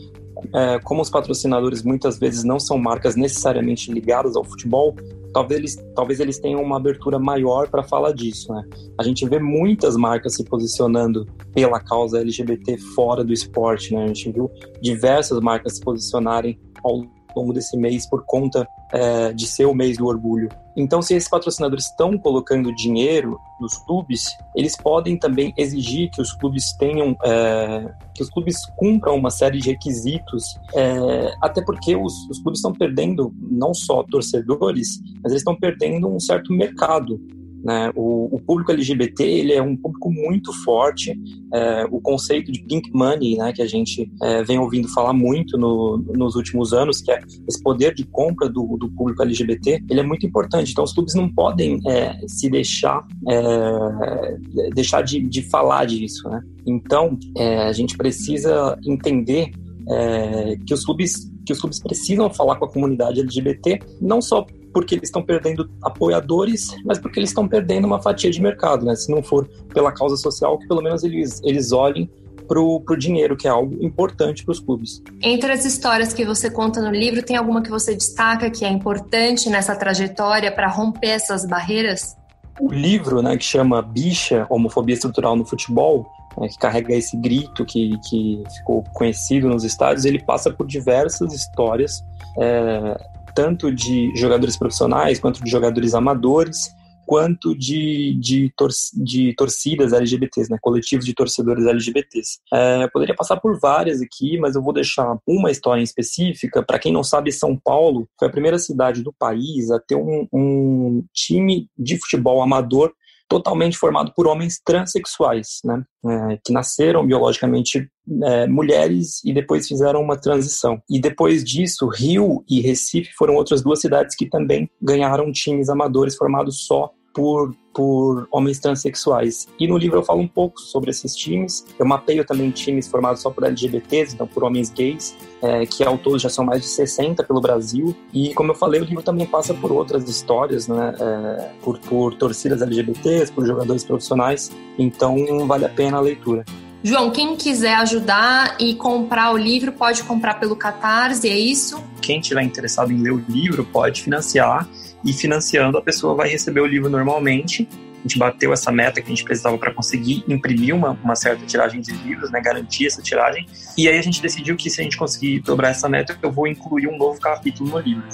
é, 0.54 0.78
como 0.80 1.02
os 1.02 1.10
patrocinadores 1.10 1.82
muitas 1.82 2.18
vezes 2.18 2.44
não 2.44 2.58
são 2.58 2.78
marcas 2.78 3.16
necessariamente 3.16 3.92
ligadas 3.92 4.36
ao 4.36 4.44
futebol, 4.44 4.94
talvez 5.32 5.58
eles, 5.60 5.84
talvez 5.94 6.20
eles 6.20 6.38
tenham 6.38 6.62
uma 6.62 6.76
abertura 6.76 7.18
maior 7.18 7.68
para 7.68 7.82
falar 7.82 8.12
disso. 8.12 8.52
Né? 8.52 8.64
A 8.98 9.02
gente 9.02 9.28
vê 9.28 9.38
muitas 9.38 9.96
marcas 9.96 10.34
se 10.34 10.44
posicionando 10.44 11.26
pela 11.54 11.80
causa 11.80 12.20
LGBT 12.20 12.78
fora 12.94 13.24
do 13.24 13.32
esporte. 13.32 13.94
Né? 13.94 14.04
A 14.04 14.06
gente 14.08 14.30
viu 14.32 14.50
diversas 14.80 15.40
marcas 15.40 15.76
se 15.76 15.80
posicionarem 15.80 16.58
ao 16.82 17.04
longo 17.34 17.52
desse 17.52 17.76
mês 17.76 18.06
por 18.06 18.24
conta 18.24 18.66
é, 18.92 19.32
de 19.32 19.46
ser 19.46 19.66
o 19.66 19.74
mês 19.74 19.96
do 19.96 20.06
orgulho. 20.06 20.48
Então, 20.76 21.02
se 21.02 21.14
esses 21.14 21.28
patrocinadores 21.28 21.86
estão 21.86 22.16
colocando 22.16 22.74
dinheiro 22.74 23.38
nos 23.60 23.76
clubes, 23.78 24.24
eles 24.54 24.76
podem 24.76 25.18
também 25.18 25.52
exigir 25.56 26.10
que 26.10 26.20
os 26.20 26.32
clubes 26.32 26.72
tenham, 26.78 27.16
é, 27.24 27.92
que 28.14 28.22
os 28.22 28.30
clubes 28.30 28.56
cumpram 28.76 29.16
uma 29.16 29.30
série 29.30 29.58
de 29.58 29.70
requisitos, 29.70 30.58
é, 30.74 31.34
até 31.42 31.62
porque 31.62 31.96
os, 31.96 32.14
os 32.30 32.38
clubes 32.40 32.60
estão 32.60 32.72
perdendo 32.72 33.34
não 33.40 33.74
só 33.74 34.02
torcedores, 34.04 35.00
mas 35.22 35.32
eles 35.32 35.42
estão 35.42 35.56
perdendo 35.56 36.08
um 36.08 36.20
certo 36.20 36.52
mercado. 36.52 37.20
Né? 37.62 37.90
O, 37.94 38.34
o, 38.34 38.40
público 38.40 38.72
LGBT 38.72 39.22
ele 39.22 39.52
é 39.52 39.62
um 39.62 39.76
público 39.76 40.10
muito 40.10 40.52
forte. 40.64 41.18
É, 41.52 41.84
o 41.90 42.00
conceito 42.00 42.50
de 42.50 42.62
pink 42.64 42.90
money, 42.92 43.36
né, 43.36 43.52
que 43.52 43.62
a 43.62 43.66
gente 43.66 44.10
é, 44.22 44.42
vem 44.42 44.58
ouvindo 44.58 44.88
falar 44.88 45.12
muito 45.12 45.58
no, 45.58 45.98
nos 45.98 46.36
últimos 46.36 46.72
anos, 46.72 47.00
que 47.00 47.10
é 47.10 47.18
esse 47.48 47.62
poder 47.62 47.94
de 47.94 48.04
compra 48.04 48.48
do, 48.48 48.76
do, 48.78 48.90
público 48.92 49.22
LGBT, 49.22 49.82
ele 49.90 50.00
é 50.00 50.02
muito 50.02 50.26
importante. 50.26 50.72
Então, 50.72 50.84
os 50.84 50.92
clubes 50.92 51.14
não 51.14 51.28
podem 51.28 51.78
é, 51.86 52.18
se 52.26 52.48
deixar 52.48 53.06
é, 53.28 54.70
deixar 54.74 55.02
de, 55.02 55.20
de, 55.20 55.42
falar 55.50 55.84
disso. 55.84 56.28
Né? 56.28 56.40
Então, 56.66 57.18
é, 57.36 57.64
a 57.64 57.72
gente 57.72 57.96
precisa 57.96 58.78
entender 58.84 59.50
é, 59.90 60.56
que 60.66 60.72
os 60.72 60.84
clubes 60.84 61.30
que 61.44 61.52
os 61.52 61.60
clubes 61.60 61.80
precisam 61.80 62.30
falar 62.30 62.56
com 62.56 62.66
a 62.66 62.68
comunidade 62.70 63.20
LGBT, 63.20 63.80
não 64.00 64.22
só 64.22 64.46
porque 64.72 64.94
eles 64.94 65.08
estão 65.08 65.22
perdendo 65.22 65.68
apoiadores, 65.82 66.68
mas 66.84 66.98
porque 66.98 67.18
eles 67.18 67.30
estão 67.30 67.48
perdendo 67.48 67.86
uma 67.86 68.00
fatia 68.00 68.30
de 68.30 68.40
mercado, 68.40 68.84
né? 68.84 68.94
Se 68.94 69.10
não 69.10 69.22
for 69.22 69.48
pela 69.74 69.90
causa 69.90 70.16
social, 70.16 70.58
que 70.58 70.68
pelo 70.68 70.80
menos 70.80 71.02
eles, 71.02 71.40
eles 71.42 71.72
olhem 71.72 72.08
para 72.46 72.60
o 72.60 72.96
dinheiro, 72.96 73.36
que 73.36 73.46
é 73.46 73.50
algo 73.50 73.76
importante 73.84 74.44
para 74.44 74.52
os 74.52 74.58
clubes. 74.58 75.02
Entre 75.22 75.52
as 75.52 75.64
histórias 75.64 76.12
que 76.12 76.24
você 76.24 76.50
conta 76.50 76.80
no 76.80 76.90
livro, 76.90 77.22
tem 77.22 77.36
alguma 77.36 77.62
que 77.62 77.70
você 77.70 77.94
destaca 77.94 78.50
que 78.50 78.64
é 78.64 78.68
importante 78.68 79.48
nessa 79.48 79.76
trajetória 79.76 80.50
para 80.50 80.68
romper 80.68 81.10
essas 81.10 81.46
barreiras? 81.46 82.16
O 82.60 82.72
livro, 82.72 83.22
né, 83.22 83.36
que 83.36 83.44
chama 83.44 83.80
Bicha, 83.80 84.46
Homofobia 84.50 84.94
Estrutural 84.94 85.36
no 85.36 85.44
Futebol, 85.44 86.06
né, 86.38 86.48
que 86.48 86.58
carrega 86.58 86.94
esse 86.94 87.16
grito 87.16 87.64
que, 87.64 87.98
que 88.08 88.42
ficou 88.56 88.84
conhecido 88.94 89.48
nos 89.48 89.64
estádios, 89.64 90.04
ele 90.04 90.22
passa 90.24 90.50
por 90.50 90.66
diversas 90.66 91.32
histórias 91.32 92.02
é, 92.38 92.96
tanto 93.34 93.72
de 93.72 94.14
jogadores 94.16 94.56
profissionais 94.56 95.18
quanto 95.18 95.42
de 95.42 95.50
jogadores 95.50 95.94
amadores, 95.94 96.74
quanto 97.06 97.56
de, 97.56 98.14
de, 98.20 98.52
tor 98.56 98.70
de 98.94 99.34
torcidas 99.34 99.92
LGBTs, 99.92 100.48
né, 100.48 100.56
coletivos 100.60 101.04
de 101.04 101.12
torcedores 101.12 101.66
LGBTs. 101.66 102.38
É, 102.54 102.84
eu 102.84 102.90
poderia 102.90 103.16
passar 103.16 103.36
por 103.40 103.58
várias 103.58 104.00
aqui, 104.00 104.38
mas 104.38 104.54
eu 104.54 104.62
vou 104.62 104.72
deixar 104.72 105.18
uma 105.26 105.50
história 105.50 105.80
em 105.80 105.84
específica. 105.84 106.62
Para 106.62 106.78
quem 106.78 106.92
não 106.92 107.02
sabe, 107.02 107.32
São 107.32 107.56
Paulo 107.56 108.08
foi 108.16 108.28
a 108.28 108.30
primeira 108.30 108.60
cidade 108.60 109.02
do 109.02 109.12
país 109.12 109.72
a 109.72 109.80
ter 109.80 109.96
um, 109.96 110.28
um 110.32 111.04
time 111.12 111.68
de 111.76 111.98
futebol 111.98 112.42
amador 112.42 112.92
totalmente 113.30 113.78
formado 113.78 114.12
por 114.12 114.26
homens 114.26 114.60
transexuais, 114.62 115.60
né, 115.64 115.84
é, 116.04 116.38
que 116.44 116.52
nasceram 116.52 117.06
biologicamente 117.06 117.88
é, 118.24 118.48
mulheres 118.48 119.24
e 119.24 119.32
depois 119.32 119.68
fizeram 119.68 120.02
uma 120.02 120.16
transição. 120.16 120.82
E 120.90 121.00
depois 121.00 121.44
disso, 121.44 121.86
Rio 121.86 122.44
e 122.50 122.60
Recife 122.60 123.12
foram 123.16 123.36
outras 123.36 123.62
duas 123.62 123.80
cidades 123.80 124.16
que 124.16 124.28
também 124.28 124.68
ganharam 124.82 125.30
times 125.30 125.68
amadores 125.68 126.16
formados 126.16 126.66
só 126.66 126.90
por, 127.12 127.54
por 127.74 128.28
homens 128.30 128.58
transexuais. 128.58 129.48
E 129.58 129.66
no 129.66 129.76
livro 129.76 129.98
eu 129.98 130.02
falo 130.02 130.20
um 130.20 130.28
pouco 130.28 130.60
sobre 130.60 130.90
esses 130.90 131.14
times. 131.14 131.64
Eu 131.78 131.86
mapeio 131.86 132.24
também 132.24 132.50
times 132.50 132.88
formados 132.88 133.22
só 133.22 133.30
por 133.30 133.44
LGBTs, 133.44 134.14
então 134.14 134.26
por 134.26 134.44
homens 134.44 134.70
gays, 134.70 135.16
é, 135.42 135.66
que 135.66 135.84
ao 135.84 135.98
todo 135.98 136.18
já 136.18 136.28
são 136.28 136.44
mais 136.44 136.62
de 136.62 136.68
60 136.68 137.22
pelo 137.24 137.40
Brasil. 137.40 137.94
E 138.12 138.34
como 138.34 138.52
eu 138.52 138.54
falei, 138.54 138.80
o 138.80 138.84
livro 138.84 139.02
também 139.02 139.26
passa 139.26 139.54
por 139.54 139.72
outras 139.72 140.08
histórias, 140.08 140.68
né? 140.68 140.94
É, 140.98 141.50
por, 141.62 141.78
por 141.78 142.14
torcidas 142.14 142.62
LGBTs, 142.62 143.32
por 143.32 143.46
jogadores 143.46 143.84
profissionais. 143.84 144.50
Então 144.78 145.46
vale 145.46 145.64
a 145.64 145.68
pena 145.68 145.98
a 145.98 146.00
leitura. 146.00 146.44
João, 146.82 147.10
quem 147.10 147.36
quiser 147.36 147.74
ajudar 147.74 148.56
e 148.58 148.74
comprar 148.74 149.34
o 149.34 149.36
livro, 149.36 149.70
pode 149.70 150.02
comprar 150.02 150.40
pelo 150.40 150.56
Catarse, 150.56 151.28
é 151.28 151.38
isso? 151.38 151.82
Quem 152.00 152.22
tiver 152.22 152.42
interessado 152.42 152.90
em 152.90 153.02
ler 153.02 153.12
o 153.12 153.22
livro, 153.28 153.66
pode 153.66 154.02
financiar 154.02 154.66
e 155.04 155.12
financiando 155.12 155.78
a 155.78 155.82
pessoa 155.82 156.14
vai 156.14 156.28
receber 156.28 156.60
o 156.60 156.66
livro 156.66 156.90
normalmente. 156.90 157.68
A 157.98 158.02
gente 158.02 158.18
bateu 158.18 158.52
essa 158.52 158.72
meta 158.72 159.00
que 159.00 159.06
a 159.06 159.10
gente 159.10 159.24
precisava 159.24 159.58
para 159.58 159.74
conseguir 159.74 160.24
imprimir 160.26 160.74
uma, 160.74 160.92
uma 161.04 161.14
certa 161.14 161.44
tiragem 161.44 161.80
de 161.82 161.92
livros, 161.92 162.30
né, 162.30 162.40
garantir 162.40 162.86
essa 162.86 163.02
tiragem. 163.02 163.46
E 163.76 163.88
aí 163.88 163.98
a 163.98 164.02
gente 164.02 164.22
decidiu 164.22 164.56
que 164.56 164.70
se 164.70 164.80
a 164.80 164.84
gente 164.84 164.96
conseguir 164.96 165.40
dobrar 165.40 165.70
essa 165.70 165.88
meta, 165.88 166.18
eu 166.22 166.32
vou 166.32 166.46
incluir 166.46 166.88
um 166.88 166.96
novo 166.96 167.20
capítulo 167.20 167.70
no 167.70 167.78
livro. 167.78 168.04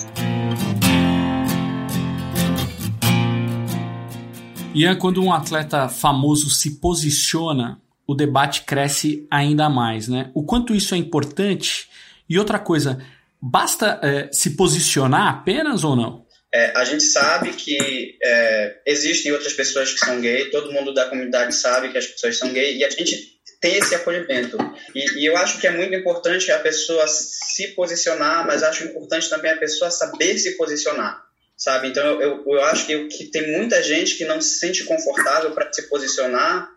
E 4.74 4.84
é 4.84 4.94
quando 4.94 5.22
um 5.22 5.32
atleta 5.32 5.88
famoso 5.88 6.50
se 6.50 6.78
posiciona, 6.80 7.80
o 8.06 8.14
debate 8.14 8.64
cresce 8.64 9.26
ainda 9.30 9.70
mais, 9.70 10.06
né? 10.06 10.30
O 10.34 10.42
quanto 10.42 10.74
isso 10.74 10.94
é 10.94 10.98
importante. 10.98 11.88
E 12.28 12.38
outra 12.38 12.58
coisa, 12.58 12.98
basta 13.40 13.98
é, 14.02 14.28
se 14.32 14.56
posicionar 14.56 15.28
apenas 15.28 15.82
ou 15.82 15.96
não? 15.96 16.25
É, 16.56 16.72
a 16.74 16.84
gente 16.84 17.02
sabe 17.02 17.52
que 17.52 18.16
é, 18.22 18.78
existem 18.86 19.30
outras 19.30 19.52
pessoas 19.52 19.92
que 19.92 19.98
são 19.98 20.18
gay, 20.22 20.48
todo 20.48 20.72
mundo 20.72 20.94
da 20.94 21.04
comunidade 21.04 21.54
sabe 21.54 21.92
que 21.92 21.98
as 21.98 22.06
pessoas 22.06 22.38
são 22.38 22.50
gay 22.50 22.78
e 22.78 22.82
a 22.82 22.88
gente 22.88 23.38
tem 23.60 23.76
esse 23.76 23.94
acolhimento. 23.94 24.56
E, 24.94 25.20
e, 25.20 25.26
eu 25.26 25.36
acho 25.36 25.60
que 25.60 25.66
é 25.66 25.70
muito 25.70 25.94
importante 25.94 26.50
a 26.50 26.58
pessoa 26.58 27.06
se 27.08 27.74
posicionar, 27.74 28.46
mas 28.46 28.62
acho 28.62 28.84
importante 28.84 29.28
também 29.28 29.50
a 29.50 29.58
pessoa 29.58 29.90
saber 29.90 30.38
se 30.38 30.56
posicionar, 30.56 31.22
sabe? 31.58 31.88
Então 31.88 32.22
eu, 32.22 32.42
eu 32.46 32.64
acho 32.64 32.86
que, 32.86 33.06
que 33.08 33.26
tem 33.26 33.52
muita 33.52 33.82
gente 33.82 34.14
que 34.14 34.24
não 34.24 34.40
se 34.40 34.58
sente 34.58 34.82
confortável 34.84 35.50
para 35.50 35.70
se 35.70 35.82
posicionar, 35.90 36.70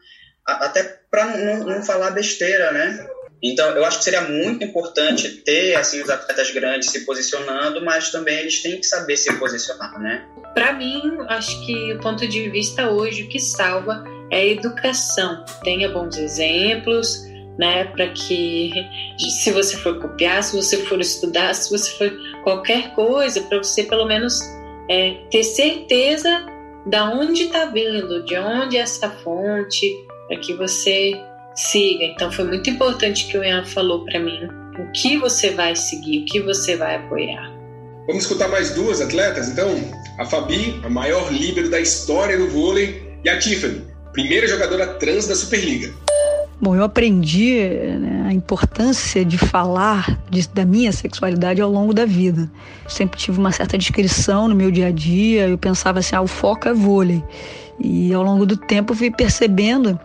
até 0.45 0.83
para 1.09 1.37
não, 1.37 1.63
não 1.63 1.83
falar 1.85 2.11
besteira, 2.11 2.73
né? 2.73 3.07
Então, 3.41 3.69
eu 3.69 3.85
acho 3.85 3.99
que 3.99 4.03
seria 4.03 4.21
muito 4.21 4.63
importante 4.63 5.29
ter 5.29 5.75
assim 5.75 6.01
os 6.01 6.09
atletas 6.09 6.51
grandes 6.51 6.89
se 6.89 7.05
posicionando, 7.05 7.83
mas 7.83 8.11
também 8.11 8.37
eles 8.39 8.61
têm 8.61 8.77
que 8.77 8.85
saber 8.85 9.15
se 9.15 9.33
posicionar, 9.33 9.97
né? 9.99 10.27
Para 10.53 10.73
mim, 10.73 11.01
acho 11.29 11.65
que 11.65 11.93
o 11.93 11.99
ponto 11.99 12.27
de 12.27 12.49
vista 12.49 12.89
hoje 12.89 13.23
que 13.27 13.39
salva 13.39 14.03
é 14.29 14.37
a 14.37 14.45
educação. 14.45 15.45
Tenha 15.63 15.89
bons 15.89 16.17
exemplos, 16.17 17.23
né, 17.57 17.85
para 17.85 18.09
que 18.09 18.71
se 19.17 19.51
você 19.51 19.77
for 19.77 19.99
copiar, 19.99 20.43
se 20.43 20.55
você 20.55 20.77
for 20.85 20.99
estudar, 20.99 21.53
se 21.53 21.69
você 21.69 21.91
for 21.97 22.11
qualquer 22.43 22.93
coisa, 22.93 23.41
para 23.41 23.59
você 23.59 23.83
pelo 23.83 24.05
menos 24.05 24.39
é, 24.89 25.17
ter 25.31 25.43
certeza 25.43 26.45
da 26.85 27.09
onde 27.09 27.43
está 27.43 27.65
vindo, 27.65 28.23
de 28.25 28.37
onde 28.37 28.77
é 28.77 28.81
essa 28.81 29.09
fonte, 29.09 29.93
para 30.27 30.37
que 30.37 30.53
você 30.53 31.13
siga. 31.55 32.05
Então 32.05 32.31
foi 32.31 32.45
muito 32.45 32.69
importante 32.69 33.27
que 33.27 33.37
o 33.37 33.43
Ian 33.43 33.65
falou 33.65 34.05
para 34.05 34.19
mim 34.19 34.47
o 34.79 34.91
que 34.91 35.17
você 35.17 35.51
vai 35.51 35.75
seguir, 35.75 36.19
o 36.19 36.25
que 36.25 36.41
você 36.41 36.75
vai 36.75 36.95
apoiar. 36.95 37.51
Vamos 38.07 38.23
escutar 38.23 38.47
mais 38.47 38.71
duas 38.73 39.01
atletas, 39.01 39.49
então? 39.49 39.69
A 40.17 40.25
Fabi, 40.25 40.79
a 40.83 40.89
maior 40.89 41.31
líbero 41.31 41.69
da 41.69 41.79
história 41.79 42.37
do 42.37 42.47
vôlei, 42.47 43.09
e 43.23 43.29
a 43.29 43.37
Tiffany, 43.37 43.81
primeira 44.13 44.47
jogadora 44.47 44.87
trans 44.95 45.27
da 45.27 45.35
Superliga. 45.35 45.93
Bom, 46.61 46.75
eu 46.75 46.83
aprendi 46.83 47.61
né, 47.61 48.25
a 48.27 48.33
importância 48.33 49.23
de 49.23 49.37
falar 49.37 50.19
de, 50.29 50.47
da 50.49 50.65
minha 50.65 50.91
sexualidade 50.91 51.61
ao 51.61 51.71
longo 51.71 51.93
da 51.93 52.05
vida. 52.05 52.51
Sempre 52.87 53.17
tive 53.17 53.39
uma 53.39 53.51
certa 53.51 53.77
descrição 53.77 54.47
no 54.47 54.55
meu 54.55 54.69
dia 54.69 54.87
a 54.87 54.91
dia, 54.91 55.47
eu 55.47 55.57
pensava 55.57 55.99
assim, 55.99 56.15
ah, 56.15 56.21
o 56.21 56.27
foco 56.27 56.67
é 56.67 56.73
vôlei. 56.73 57.23
E 57.79 58.13
ao 58.13 58.23
longo 58.23 58.45
do 58.45 58.57
tempo 58.57 58.91
eu 58.91 58.97
fui 58.97 59.09
percebendo 59.09 59.97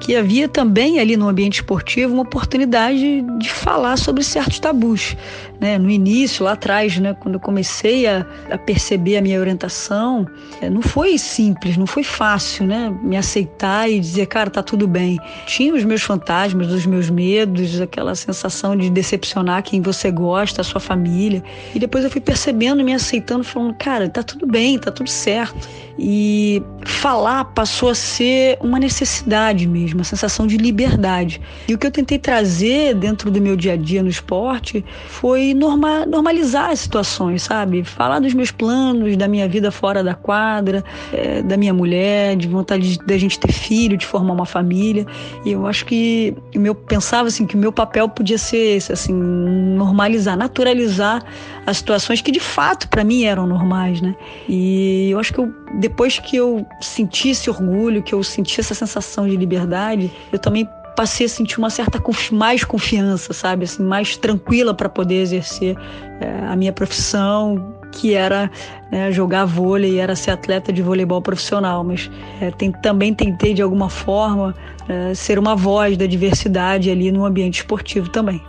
que 0.00 0.16
havia 0.16 0.48
também 0.48 0.98
ali 0.98 1.16
no 1.16 1.28
ambiente 1.28 1.56
esportivo 1.56 2.12
uma 2.12 2.22
oportunidade 2.22 3.22
de 3.38 3.50
falar 3.50 3.96
sobre 3.96 4.22
certos 4.22 4.58
tabus. 4.58 5.16
Né? 5.60 5.78
No 5.78 5.90
início, 5.90 6.44
lá 6.44 6.52
atrás, 6.52 6.98
né? 6.98 7.14
Quando 7.14 7.34
eu 7.34 7.40
comecei 7.40 8.06
a, 8.06 8.24
a 8.50 8.58
perceber 8.58 9.16
a 9.16 9.22
minha 9.22 9.40
orientação, 9.40 10.26
é, 10.60 10.70
não 10.70 10.82
foi 10.82 11.18
simples, 11.18 11.76
não 11.76 11.86
foi 11.86 12.04
fácil, 12.04 12.66
né? 12.66 12.94
Me 13.02 13.16
aceitar 13.16 13.90
e 13.90 13.98
dizer, 13.98 14.26
cara, 14.26 14.50
tá 14.50 14.62
tudo 14.62 14.86
bem. 14.86 15.18
Tinha 15.46 15.74
os 15.74 15.84
meus 15.84 16.02
fantasmas, 16.02 16.70
os 16.72 16.86
meus 16.86 17.10
medos, 17.10 17.80
aquela 17.80 18.14
sensação 18.14 18.76
de 18.76 18.90
decepcionar 18.90 19.62
quem 19.62 19.80
você 19.80 20.10
gosta, 20.10 20.60
a 20.60 20.64
sua 20.64 20.80
família. 20.80 21.42
E 21.74 21.78
depois 21.78 22.04
eu 22.04 22.10
fui 22.10 22.20
percebendo, 22.20 22.84
me 22.84 22.94
aceitando, 22.94 23.44
falando, 23.44 23.74
cara, 23.74 24.08
tá 24.08 24.22
tudo 24.22 24.46
bem, 24.46 24.78
tá 24.78 24.90
tudo 24.90 25.10
certo. 25.10 25.68
E 25.98 26.62
falar 26.84 27.44
passou 27.46 27.90
a 27.90 27.94
ser 27.94 28.56
uma 28.60 28.78
necessidade 28.78 29.66
mesmo, 29.66 29.98
uma 29.98 30.04
sensação 30.04 30.46
de 30.46 30.56
liberdade. 30.56 31.40
E 31.66 31.74
o 31.74 31.78
que 31.78 31.86
eu 31.86 31.90
tentei 31.90 32.18
trazer 32.18 32.94
dentro 32.94 33.30
do 33.30 33.40
meu 33.40 33.56
dia 33.56 33.72
a 33.72 33.76
dia 33.76 34.02
no 34.02 34.08
esporte 34.08 34.84
foi 35.08 35.47
norma, 35.54 36.06
normalizar 36.06 36.70
as 36.70 36.80
situações, 36.80 37.42
sabe? 37.42 37.84
Falar 37.84 38.18
dos 38.20 38.34
meus 38.34 38.50
planos, 38.50 39.16
da 39.16 39.28
minha 39.28 39.48
vida 39.48 39.70
fora 39.70 40.02
da 40.02 40.14
quadra, 40.14 40.84
é, 41.12 41.42
da 41.42 41.56
minha 41.56 41.72
mulher, 41.72 42.36
de 42.36 42.48
vontade 42.48 42.98
da 43.06 43.16
gente 43.16 43.38
ter 43.38 43.52
filho, 43.52 43.96
de 43.96 44.06
formar 44.06 44.32
uma 44.32 44.46
família. 44.46 45.06
E 45.44 45.52
eu 45.52 45.66
acho 45.66 45.84
que 45.86 46.34
o 46.54 46.58
meu 46.58 46.74
pensava 46.74 47.28
assim 47.28 47.46
que 47.46 47.54
o 47.54 47.58
meu 47.58 47.72
papel 47.72 48.08
podia 48.08 48.38
ser 48.38 48.76
esse, 48.76 48.92
assim, 48.92 49.12
normalizar, 49.12 50.36
naturalizar 50.36 51.22
as 51.66 51.78
situações 51.78 52.20
que 52.20 52.30
de 52.30 52.40
fato 52.40 52.88
para 52.88 53.04
mim 53.04 53.24
eram 53.24 53.46
normais, 53.46 54.00
né? 54.00 54.14
E 54.48 55.10
eu 55.10 55.18
acho 55.18 55.32
que 55.32 55.40
eu 55.40 55.52
depois 55.74 56.18
que 56.18 56.36
eu 56.36 56.66
senti 56.80 57.30
esse 57.30 57.50
orgulho, 57.50 58.02
que 58.02 58.14
eu 58.14 58.22
senti 58.22 58.60
essa 58.60 58.74
sensação 58.74 59.28
de 59.28 59.36
liberdade, 59.36 60.10
eu 60.32 60.38
também 60.38 60.68
passei 60.98 61.26
a 61.26 61.28
sentir 61.28 61.58
uma 61.58 61.70
certa 61.70 62.02
mais 62.32 62.64
confiança, 62.64 63.32
sabe? 63.32 63.62
Assim, 63.62 63.84
mais 63.84 64.16
tranquila 64.16 64.74
para 64.74 64.88
poder 64.88 65.20
exercer 65.20 65.76
é, 66.20 66.46
a 66.48 66.56
minha 66.56 66.72
profissão, 66.72 67.72
que 67.92 68.14
era 68.14 68.50
né, 68.90 69.12
jogar 69.12 69.44
vôlei, 69.44 70.00
era 70.00 70.16
ser 70.16 70.32
atleta 70.32 70.72
de 70.72 70.82
voleibol 70.82 71.22
profissional. 71.22 71.84
Mas 71.84 72.10
é, 72.40 72.50
tem, 72.50 72.72
também 72.72 73.14
tentei, 73.14 73.54
de 73.54 73.62
alguma 73.62 73.88
forma, 73.88 74.52
é, 74.88 75.14
ser 75.14 75.38
uma 75.38 75.54
voz 75.54 75.96
da 75.96 76.04
diversidade 76.04 76.90
ali 76.90 77.12
no 77.12 77.24
ambiente 77.24 77.60
esportivo 77.60 78.08
também. 78.08 78.42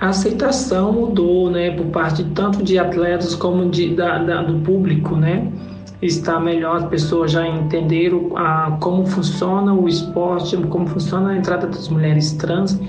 A 0.00 0.08
aceitação 0.08 0.92
mudou, 0.92 1.48
né, 1.48 1.70
por 1.70 1.86
parte 1.86 2.24
tanto 2.34 2.60
de 2.60 2.76
atletas 2.76 3.36
como 3.36 3.70
de, 3.70 3.94
da, 3.94 4.18
da, 4.18 4.42
do 4.42 4.58
público, 4.58 5.14
né? 5.14 5.46
Está 6.06 6.38
melhor, 6.38 6.76
as 6.76 6.84
pessoas 6.86 7.32
já 7.32 7.46
entenderam 7.46 8.36
a, 8.36 8.76
como 8.80 9.06
funciona 9.06 9.72
o 9.72 9.88
esporte, 9.88 10.56
como 10.56 10.86
funciona 10.86 11.30
a 11.30 11.36
entrada 11.36 11.66
das 11.66 11.88
mulheres 11.88 12.32
trans. 12.32 12.80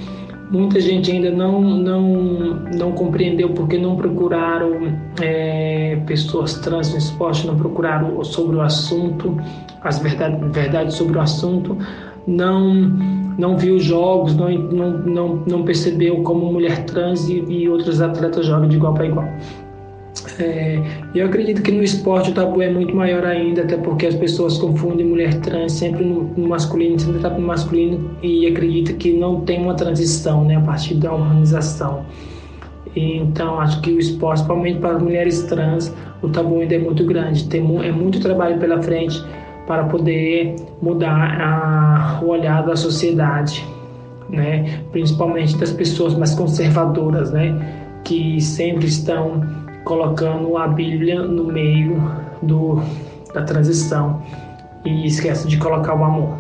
Muita 0.51 0.80
gente 0.80 1.12
ainda 1.12 1.32
não, 1.32 1.60
não, 1.60 2.04
não 2.78 2.91
compreendeu 2.91 3.49
porque 3.49 3.78
não 3.78 3.95
procuraram 3.95 4.93
é, 5.19 5.99
pessoas 6.06 6.56
trans 6.60 6.91
no 6.91 6.97
esporte, 6.97 7.47
não 7.47 7.58
procuraram 7.58 8.23
sobre 8.23 8.56
o 8.58 8.62
assunto, 8.62 9.36
as 9.82 9.99
verdades, 9.99 10.51
verdades 10.51 10.95
sobre 10.95 11.17
o 11.17 11.21
assunto, 11.21 11.75
não, 12.28 12.73
não 13.38 13.58
viu 13.58 13.80
jogos, 13.80 14.36
não, 14.36 14.49
não, 14.49 14.91
não, 14.99 15.43
não 15.47 15.63
percebeu 15.63 16.21
como 16.21 16.51
mulher 16.51 16.86
trans 16.86 17.28
e, 17.28 17.39
e 17.39 17.67
outros 17.67 17.99
atletas 17.99 18.45
jogam 18.45 18.67
de 18.67 18.75
igual 18.75 18.93
para 18.93 19.08
igual. 19.08 19.28
É, 20.39 20.82
eu 21.13 21.28
acredito 21.28 21.62
que 21.62 21.71
no 21.71 21.84
esporte 21.84 22.32
o 22.32 22.34
tabu 22.34 22.62
é 22.62 22.69
muito 22.69 22.95
maior 22.95 23.25
ainda, 23.25 23.62
até 23.62 23.78
porque 23.78 24.06
as 24.06 24.15
pessoas 24.15 24.58
confundem 24.58 25.06
mulher 25.06 25.34
trans 25.41 25.73
sempre 25.73 26.04
no, 26.04 26.23
no 26.36 26.47
masculino, 26.47 26.99
sempre 26.99 27.17
está 27.17 27.30
no 27.30 27.45
masculino 27.45 28.12
e 28.23 28.47
acredita 28.47 28.93
que 28.93 29.13
não 29.13 29.41
tem 29.41 29.62
uma 29.62 29.75
transição 29.75 30.43
né, 30.45 30.56
a 30.56 30.62
partir 30.62 30.95
da 30.95 31.13
humanização. 31.13 32.06
Então, 32.95 33.60
acho 33.60 33.82
que 33.82 33.91
o 33.91 33.99
esporte, 33.99 34.39
principalmente 34.39 34.80
para 34.80 34.95
as 34.95 35.01
mulheres 35.01 35.43
trans, 35.43 35.93
o 36.21 36.30
tabu 36.30 36.62
ainda 36.62 36.75
é 36.75 36.80
muito 36.80 37.06
grande. 37.06 37.47
Tem 37.49 37.62
é 37.86 37.91
muito 37.91 38.21
trabalho 38.21 38.58
pela 38.58 38.82
frente 38.82 39.21
para 39.67 39.84
poder 39.86 40.56
mudar 40.82 41.41
a, 41.41 42.21
o 42.23 42.30
olhar 42.30 42.65
da 42.65 42.75
sociedade, 42.75 43.65
né? 44.30 44.80
principalmente 44.91 45.58
das 45.58 45.71
pessoas 45.71 46.15
mais 46.15 46.34
conservadoras, 46.36 47.32
né? 47.32 47.84
que 48.04 48.39
sempre 48.39 48.86
estão 48.86 49.64
colocando 49.85 50.57
a 50.57 50.67
Bíblia 50.67 51.21
no 51.21 51.45
meio 51.45 52.01
do, 52.41 52.81
da 53.33 53.43
transição 53.43 54.21
e 54.83 55.05
esquece 55.05 55.47
de 55.47 55.57
colocar 55.57 55.95
o 55.95 56.03
amor. 56.03 56.35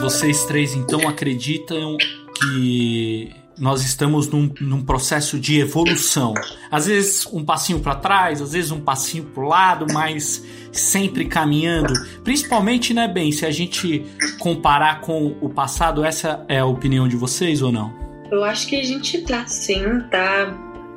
Vocês 0.00 0.44
três 0.44 0.74
então 0.74 1.08
acreditam 1.08 1.96
que 2.38 3.34
nós 3.58 3.82
estamos 3.82 4.28
num, 4.28 4.52
num, 4.60 4.82
processo 4.84 5.38
de 5.38 5.60
evolução. 5.60 6.34
Às 6.70 6.86
vezes 6.86 7.26
um 7.32 7.42
passinho 7.42 7.80
para 7.80 7.94
trás, 7.94 8.42
às 8.42 8.52
vezes 8.52 8.70
um 8.70 8.80
passinho 8.80 9.24
para 9.24 9.42
o 9.42 9.48
lado, 9.48 9.86
mas 9.92 10.44
sempre 10.72 11.24
caminhando. 11.24 11.94
Principalmente, 12.22 12.92
né, 12.92 13.08
bem, 13.08 13.32
se 13.32 13.46
a 13.46 13.50
gente 13.50 14.04
comparar 14.38 15.00
com 15.00 15.36
o 15.40 15.48
passado, 15.48 16.04
essa 16.04 16.44
é 16.48 16.58
a 16.58 16.66
opinião 16.66 17.08
de 17.08 17.16
vocês 17.16 17.62
ou 17.62 17.72
não? 17.72 18.03
Eu 18.34 18.44
acho 18.44 18.66
que 18.66 18.76
a 18.76 18.82
gente 18.82 19.22
tá 19.22 19.46
sim, 19.46 20.00
tá, 20.10 20.52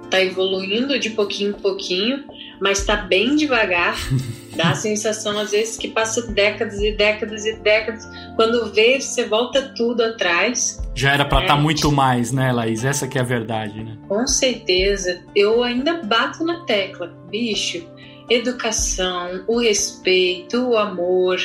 tá 0.10 0.21
evoluindo 0.21 1.00
de 1.00 1.12
pouquinho 1.12 1.52
em 1.52 1.54
pouquinho, 1.54 2.23
mas 2.60 2.86
tá 2.86 2.95
bem 2.95 3.36
devagar. 3.36 3.95
Dá 4.56 4.71
a 4.71 4.76
sensação, 4.76 5.38
às 5.38 5.52
vezes, 5.52 5.78
que 5.78 5.88
passa 5.88 6.32
décadas 6.32 6.82
e 6.82 6.91
décadas 6.91 7.45
e 7.45 7.54
décadas. 7.58 8.10
Quando 8.36 8.73
vê, 8.73 9.00
você 9.00 9.23
volta 9.23 9.71
tudo 9.76 10.02
atrás. 10.02 10.82
Já 10.95 11.13
era 11.13 11.26
para 11.26 11.41
estar 11.41 11.47
tá 11.47 11.54
é. 11.54 11.58
tá 11.58 11.62
muito 11.62 11.91
mais, 11.91 12.32
né, 12.32 12.52
Laís? 12.52 12.84
Essa 12.84 13.08
que 13.08 13.19
é 13.19 13.21
a 13.21 13.23
verdade, 13.23 13.84
né? 13.84 13.95
Com 14.08 14.26
certeza. 14.26 15.21
Eu 15.36 15.62
ainda 15.62 16.02
bato 16.02 16.43
na 16.43 16.62
tecla. 16.62 17.15
Bicho, 17.30 17.86
educação, 18.32 19.43
o 19.47 19.60
respeito, 19.60 20.69
o 20.69 20.76
amor, 20.76 21.39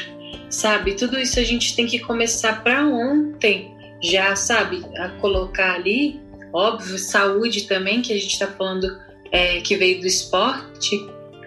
sabe? 0.48 0.94
Tudo 0.94 1.18
isso 1.18 1.38
a 1.38 1.44
gente 1.44 1.76
tem 1.76 1.86
que 1.86 1.98
começar 1.98 2.62
para 2.62 2.86
ontem 2.86 3.74
já, 4.02 4.34
sabe, 4.36 4.84
a 4.96 5.08
colocar 5.20 5.74
ali. 5.74 6.20
Óbvio, 6.52 6.98
saúde 6.98 7.62
também, 7.62 8.02
que 8.02 8.12
a 8.12 8.16
gente 8.16 8.32
está 8.32 8.46
falando 8.46 9.00
é, 9.30 9.60
que 9.60 9.76
veio 9.76 10.00
do 10.00 10.06
esporte. 10.06 10.96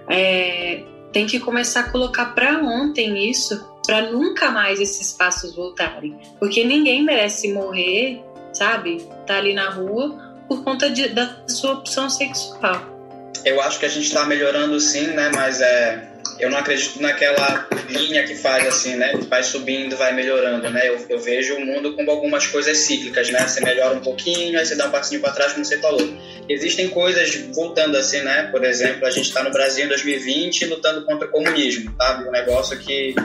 É, 0.09 0.83
tem 1.11 1.25
que 1.27 1.39
começar 1.39 1.81
a 1.81 1.89
colocar 1.89 2.33
para 2.33 2.59
ontem 2.59 3.29
isso, 3.29 3.65
para 3.85 4.11
nunca 4.11 4.49
mais 4.51 4.79
esses 4.79 5.13
passos 5.13 5.55
voltarem. 5.55 6.17
Porque 6.39 6.63
ninguém 6.63 7.03
merece 7.03 7.53
morrer, 7.53 8.21
sabe? 8.53 9.07
Tá 9.27 9.37
ali 9.37 9.53
na 9.53 9.69
rua 9.69 10.43
por 10.47 10.63
conta 10.63 10.89
de, 10.89 11.09
da 11.09 11.43
sua 11.47 11.73
opção 11.73 12.09
sexual. 12.09 12.95
Eu 13.43 13.61
acho 13.61 13.79
que 13.79 13.85
a 13.85 13.89
gente 13.89 14.05
está 14.05 14.25
melhorando 14.25 14.79
sim, 14.79 15.07
né? 15.07 15.31
Mas 15.33 15.61
é, 15.61 16.14
eu 16.39 16.49
não 16.49 16.57
acredito 16.57 17.01
naquela 17.01 17.67
linha 17.89 18.23
que 18.23 18.35
faz 18.35 18.67
assim, 18.67 18.95
né? 18.95 19.13
Vai 19.29 19.43
subindo, 19.43 19.95
vai 19.95 20.13
melhorando, 20.13 20.69
né? 20.69 20.89
Eu, 20.89 21.05
eu 21.09 21.19
vejo 21.19 21.55
o 21.55 21.65
mundo 21.65 21.93
com 21.93 22.09
algumas 22.09 22.45
coisas 22.47 22.77
cíclicas, 22.79 23.29
né? 23.29 23.47
Você 23.47 23.61
melhora 23.61 23.95
um 23.95 24.01
pouquinho, 24.01 24.59
aí 24.59 24.65
você 24.65 24.75
dá 24.75 24.87
um 24.87 24.91
passinho 24.91 25.21
para 25.21 25.31
trás, 25.31 25.53
como 25.53 25.63
você 25.63 25.77
falou. 25.79 26.07
Existem 26.49 26.89
coisas 26.89 27.33
voltando 27.53 27.97
assim, 27.97 28.21
né? 28.21 28.49
Por 28.51 28.63
exemplo, 28.63 29.05
a 29.05 29.11
gente 29.11 29.27
está 29.27 29.43
no 29.43 29.51
Brasil 29.51 29.85
em 29.85 29.87
2020 29.87 30.65
lutando 30.65 31.05
contra 31.05 31.27
o 31.27 31.31
comunismo, 31.31 31.93
sabe? 31.97 32.27
Um 32.27 32.31
negócio 32.31 32.77
que, 32.79 33.15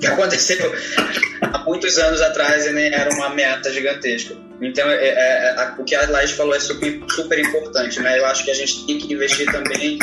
que 0.00 0.06
aconteceu 0.08 0.74
há 1.40 1.58
muitos 1.58 1.98
anos 1.98 2.20
atrás 2.20 2.66
e 2.66 2.72
nem 2.72 2.92
era 2.92 3.14
uma 3.14 3.28
meta 3.30 3.72
gigantesca. 3.72 4.36
Então, 4.60 4.90
é, 4.90 4.96
é, 4.96 5.54
é, 5.56 5.74
o 5.78 5.84
que 5.84 5.94
a 5.94 6.08
Laís 6.10 6.32
falou 6.32 6.54
é 6.54 6.60
super, 6.60 7.00
super 7.08 7.38
importante, 7.38 7.98
né? 8.00 8.18
Eu 8.18 8.26
acho 8.26 8.44
que 8.44 8.50
a 8.50 8.54
gente 8.54 8.86
tem 8.86 8.98
que 8.98 9.12
investir 9.12 9.50
também 9.50 9.98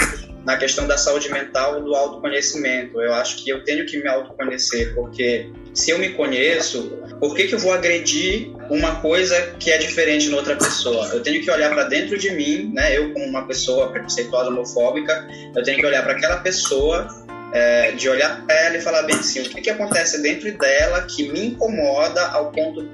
na 0.47 0.55
questão 0.55 0.87
da 0.87 0.97
saúde 0.97 1.29
mental 1.29 1.83
do 1.83 1.93
autoconhecimento. 1.93 3.01
Eu 3.01 3.13
acho 3.13 3.43
que 3.43 3.49
eu 3.49 3.65
tenho 3.65 3.85
que 3.85 4.01
me 4.01 4.07
autoconhecer, 4.07 4.95
porque 4.95 5.51
se 5.73 5.91
eu 5.91 5.99
me 5.99 6.11
conheço, 6.13 6.83
por 7.19 7.35
que, 7.35 7.47
que 7.47 7.55
eu 7.55 7.59
vou 7.59 7.73
agredir 7.73 8.53
uma 8.69 9.01
coisa 9.01 9.55
que 9.59 9.69
é 9.69 9.77
diferente 9.77 10.29
na 10.29 10.37
outra 10.37 10.55
pessoa? 10.55 11.05
Eu 11.07 11.21
tenho 11.21 11.43
que 11.43 11.51
olhar 11.51 11.69
para 11.69 11.83
dentro 11.83 12.17
de 12.17 12.31
mim, 12.31 12.71
né? 12.73 12.97
Eu 12.97 13.11
como 13.11 13.25
uma 13.25 13.45
pessoa 13.45 13.91
preconceituosa, 13.91 14.49
homofóbica, 14.49 15.27
eu 15.53 15.61
tenho 15.63 15.79
que 15.79 15.85
olhar 15.85 16.01
para 16.03 16.13
aquela 16.13 16.37
pessoa 16.37 17.09
é, 17.51 17.91
de 17.91 18.07
olhar 18.07 18.45
para 18.45 18.55
ela 18.55 18.77
e 18.77 18.81
falar 18.81 19.01
bem 19.01 19.17
assim, 19.17 19.41
o 19.41 19.49
que, 19.49 19.59
que 19.59 19.69
acontece 19.69 20.21
dentro 20.21 20.57
dela 20.57 21.01
que 21.01 21.29
me 21.29 21.47
incomoda 21.47 22.25
ao 22.27 22.53
ponto 22.53 22.89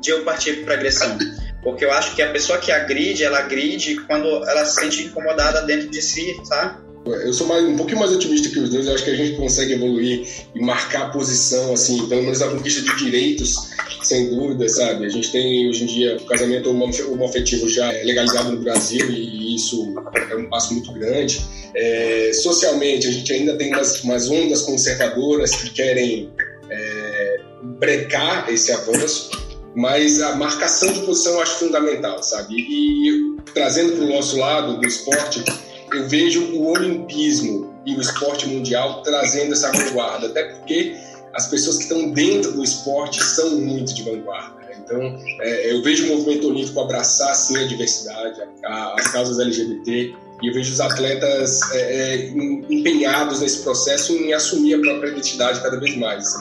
de 0.00 0.10
eu 0.10 0.24
partir 0.24 0.64
para 0.64 0.74
agressão. 0.74 1.16
Porque 1.62 1.84
eu 1.84 1.92
acho 1.92 2.16
que 2.16 2.22
a 2.22 2.30
pessoa 2.32 2.58
que 2.58 2.72
agride, 2.72 3.22
ela 3.22 3.38
agride 3.38 3.96
quando 4.08 4.26
ela 4.48 4.64
se 4.64 4.80
sente 4.80 5.04
incomodada 5.04 5.62
dentro 5.62 5.88
de 5.88 6.02
si, 6.02 6.36
sabe? 6.44 6.85
Eu 7.06 7.32
sou 7.32 7.46
mais, 7.46 7.64
um 7.64 7.76
pouquinho 7.76 8.00
mais 8.00 8.12
otimista 8.12 8.48
que 8.48 8.58
os 8.58 8.68
dois, 8.68 8.86
eu 8.86 8.94
acho 8.94 9.04
que 9.04 9.10
a 9.10 9.14
gente 9.14 9.36
consegue 9.36 9.74
evoluir 9.74 10.26
e 10.54 10.60
marcar 10.60 11.12
posição, 11.12 11.72
assim, 11.72 12.06
pelo 12.08 12.22
menos 12.22 12.42
a 12.42 12.48
conquista 12.48 12.82
de 12.82 12.96
direitos, 12.96 13.70
sem 14.02 14.28
dúvida, 14.30 14.68
sabe? 14.68 15.06
A 15.06 15.08
gente 15.08 15.30
tem 15.30 15.68
hoje 15.68 15.84
em 15.84 15.86
dia 15.86 16.16
o 16.16 16.24
casamento 16.26 16.68
homoafetivo 16.70 17.68
já 17.68 17.90
legalizado 17.90 18.52
no 18.52 18.58
Brasil 18.58 19.08
e 19.08 19.54
isso 19.54 19.94
é 20.30 20.36
um 20.36 20.48
passo 20.48 20.74
muito 20.74 20.92
grande. 20.92 21.40
É, 21.74 22.32
socialmente, 22.34 23.06
a 23.06 23.10
gente 23.12 23.32
ainda 23.32 23.56
tem 23.56 23.72
umas, 23.72 24.02
umas 24.02 24.28
ondas 24.28 24.62
conservadoras 24.62 25.54
que 25.54 25.70
querem 25.70 26.30
é, 26.68 27.40
brecar 27.78 28.52
esse 28.52 28.72
avanço 28.72 29.30
mas 29.76 30.22
a 30.22 30.34
marcação 30.34 30.90
de 30.90 31.00
posição 31.00 31.34
eu 31.34 31.42
acho 31.42 31.58
fundamental, 31.58 32.22
sabe? 32.22 32.54
E 32.58 33.36
trazendo 33.52 33.92
para 33.92 34.06
o 34.06 34.08
nosso 34.08 34.38
lado 34.38 34.80
do 34.80 34.86
esporte, 34.86 35.44
eu 35.92 36.08
vejo 36.08 36.42
o 36.56 36.70
olimpismo 36.70 37.74
e 37.84 37.94
o 37.94 38.00
esporte 38.00 38.46
mundial 38.46 39.02
trazendo 39.02 39.52
essa 39.52 39.70
vanguarda, 39.70 40.26
até 40.26 40.44
porque 40.44 40.96
as 41.34 41.46
pessoas 41.46 41.76
que 41.76 41.82
estão 41.84 42.10
dentro 42.10 42.52
do 42.52 42.64
esporte 42.64 43.22
são 43.22 43.58
muito 43.60 43.94
de 43.94 44.02
vanguarda. 44.02 44.56
Né? 44.60 44.76
Então, 44.84 45.00
é, 45.40 45.72
eu 45.72 45.82
vejo 45.82 46.06
o 46.06 46.16
movimento 46.16 46.48
olímpico 46.48 46.80
abraçar, 46.80 47.34
sim, 47.34 47.56
a 47.58 47.66
diversidade, 47.66 48.40
a, 48.64 48.94
as 48.98 49.08
causas 49.08 49.38
LGBT, 49.38 50.14
e 50.42 50.48
eu 50.48 50.54
vejo 50.54 50.72
os 50.72 50.80
atletas 50.80 51.60
é, 51.72 51.78
é, 51.78 52.28
empenhados 52.70 53.40
nesse 53.40 53.62
processo 53.62 54.12
em 54.12 54.32
assumir 54.32 54.74
a 54.74 54.80
própria 54.80 55.10
identidade 55.10 55.60
cada 55.60 55.78
vez 55.78 55.96
mais. 55.96 56.34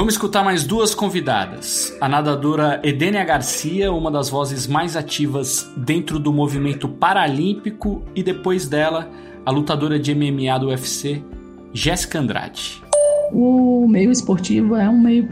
Vamos 0.00 0.14
escutar 0.14 0.42
mais 0.42 0.64
duas 0.64 0.94
convidadas. 0.94 1.94
A 2.00 2.08
nadadora 2.08 2.80
Edênia 2.82 3.22
Garcia, 3.22 3.92
uma 3.92 4.10
das 4.10 4.30
vozes 4.30 4.66
mais 4.66 4.96
ativas 4.96 5.70
dentro 5.76 6.18
do 6.18 6.32
movimento 6.32 6.88
paralímpico, 6.88 8.00
e 8.14 8.22
depois 8.22 8.66
dela, 8.66 9.10
a 9.44 9.50
lutadora 9.50 9.98
de 9.98 10.14
MMA 10.14 10.58
do 10.58 10.68
UFC, 10.68 11.22
Jéssica 11.74 12.18
Andrade. 12.18 12.82
O 13.30 13.86
meio 13.86 14.10
esportivo 14.10 14.74
é 14.74 14.88
um 14.88 14.98
meio 14.98 15.28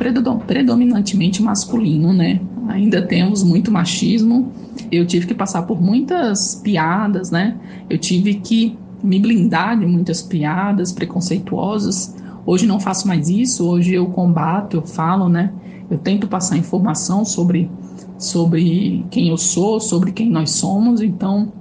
predominantemente 0.46 1.42
masculino, 1.42 2.12
né? 2.12 2.38
Ainda 2.68 3.00
temos 3.00 3.42
muito 3.42 3.72
machismo. 3.72 4.52
Eu 4.92 5.07
tive 5.07 5.28
que 5.28 5.35
passar 5.35 5.62
por 5.62 5.81
muitas 5.81 6.57
piadas, 6.57 7.31
né? 7.31 7.57
Eu 7.88 7.96
tive 7.96 8.35
que 8.35 8.76
me 9.02 9.18
blindar 9.18 9.78
de 9.78 9.87
muitas 9.87 10.20
piadas 10.20 10.92
preconceituosas 10.92 12.17
Hoje 12.48 12.66
não 12.66 12.80
faço 12.80 13.06
mais 13.06 13.28
isso, 13.28 13.68
hoje 13.68 13.92
eu 13.92 14.06
combato, 14.06 14.78
eu 14.78 14.82
falo, 14.82 15.28
né? 15.28 15.52
Eu 15.90 15.98
tento 15.98 16.26
passar 16.26 16.56
informação 16.56 17.22
sobre, 17.22 17.70
sobre 18.16 19.04
quem 19.11 19.28
eu 19.28 19.37
sou, 19.37 19.78
sobre 19.78 20.12
quem 20.12 20.30
nós 20.30 20.52
somos, 20.52 21.02
então 21.02 21.52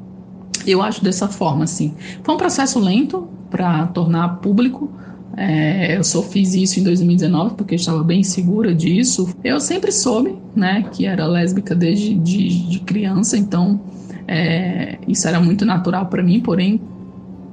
eu 0.66 0.82
acho 0.82 1.04
dessa 1.04 1.28
forma, 1.28 1.66
assim. 1.66 1.94
Foi 2.24 2.34
um 2.34 2.38
processo 2.38 2.80
lento 2.80 3.28
para 3.50 3.88
tornar 3.88 4.38
público, 4.38 4.90
é, 5.36 5.98
eu 5.98 6.06
só 6.06 6.24
fiz 6.24 6.54
isso 6.54 6.80
em 6.80 6.84
2019 6.84 7.56
porque 7.56 7.76
estava 7.76 8.02
bem 8.02 8.24
segura 8.24 8.74
disso. 8.74 9.36
Eu 9.44 9.60
sempre 9.60 9.92
soube, 9.92 10.38
né, 10.56 10.86
que 10.94 11.06
era 11.06 11.28
lésbica 11.28 11.76
desde 11.76 12.16
de, 12.16 12.70
de 12.70 12.80
criança, 12.80 13.38
então 13.38 13.82
é, 14.26 14.98
isso 15.06 15.28
era 15.28 15.42
muito 15.42 15.66
natural 15.66 16.06
para 16.06 16.24
mim. 16.24 16.40
Porém, 16.40 16.80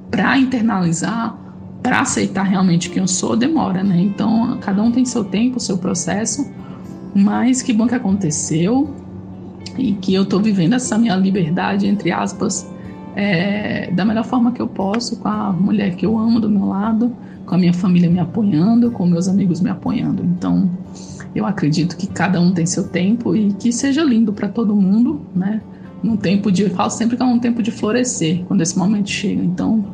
para 0.09 0.37
internalizar 0.37 1.44
para 1.85 2.01
aceitar 2.01 2.41
realmente 2.41 2.89
quem 2.89 3.03
eu 3.03 3.07
sou 3.07 3.35
demora, 3.35 3.83
né? 3.83 4.01
Então, 4.01 4.57
cada 4.59 4.81
um 4.81 4.91
tem 4.91 5.05
seu 5.05 5.23
tempo, 5.23 5.59
seu 5.59 5.77
processo, 5.77 6.49
mas 7.13 7.61
que 7.61 7.71
bom 7.71 7.85
que 7.85 7.93
aconteceu 7.93 8.89
e 9.77 9.93
que 9.93 10.11
eu 10.11 10.23
estou 10.23 10.41
vivendo 10.41 10.73
essa 10.73 10.97
minha 10.97 11.15
liberdade, 11.15 11.85
entre 11.85 12.11
aspas, 12.11 12.67
é, 13.15 13.91
da 13.91 14.03
melhor 14.03 14.25
forma 14.25 14.51
que 14.51 14.59
eu 14.59 14.67
posso, 14.67 15.17
com 15.17 15.27
a 15.27 15.51
mulher 15.51 15.95
que 15.95 16.03
eu 16.03 16.17
amo 16.17 16.39
do 16.39 16.49
meu 16.49 16.65
lado, 16.65 17.15
com 17.45 17.53
a 17.53 17.57
minha 17.57 17.73
família 17.73 18.09
me 18.09 18.19
apoiando, 18.19 18.89
com 18.89 19.05
meus 19.05 19.27
amigos 19.27 19.61
me 19.61 19.69
apoiando. 19.69 20.23
Então, 20.23 20.67
eu 21.35 21.45
acredito 21.45 21.95
que 21.95 22.07
cada 22.07 22.41
um 22.41 22.51
tem 22.51 22.65
seu 22.65 22.87
tempo 22.87 23.35
e 23.35 23.53
que 23.53 23.71
seja 23.71 24.03
lindo 24.03 24.33
para 24.33 24.47
todo 24.47 24.75
mundo, 24.75 25.21
né? 25.35 25.61
Um 26.03 26.17
tempo 26.17 26.51
de, 26.51 26.63
eu 26.63 26.71
falo 26.71 26.89
sempre 26.89 27.15
que 27.15 27.21
é 27.21 27.25
um 27.25 27.37
tempo 27.37 27.61
de 27.61 27.69
florescer 27.69 28.43
quando 28.47 28.61
esse 28.61 28.75
momento 28.75 29.09
chega. 29.09 29.43
Então, 29.43 29.85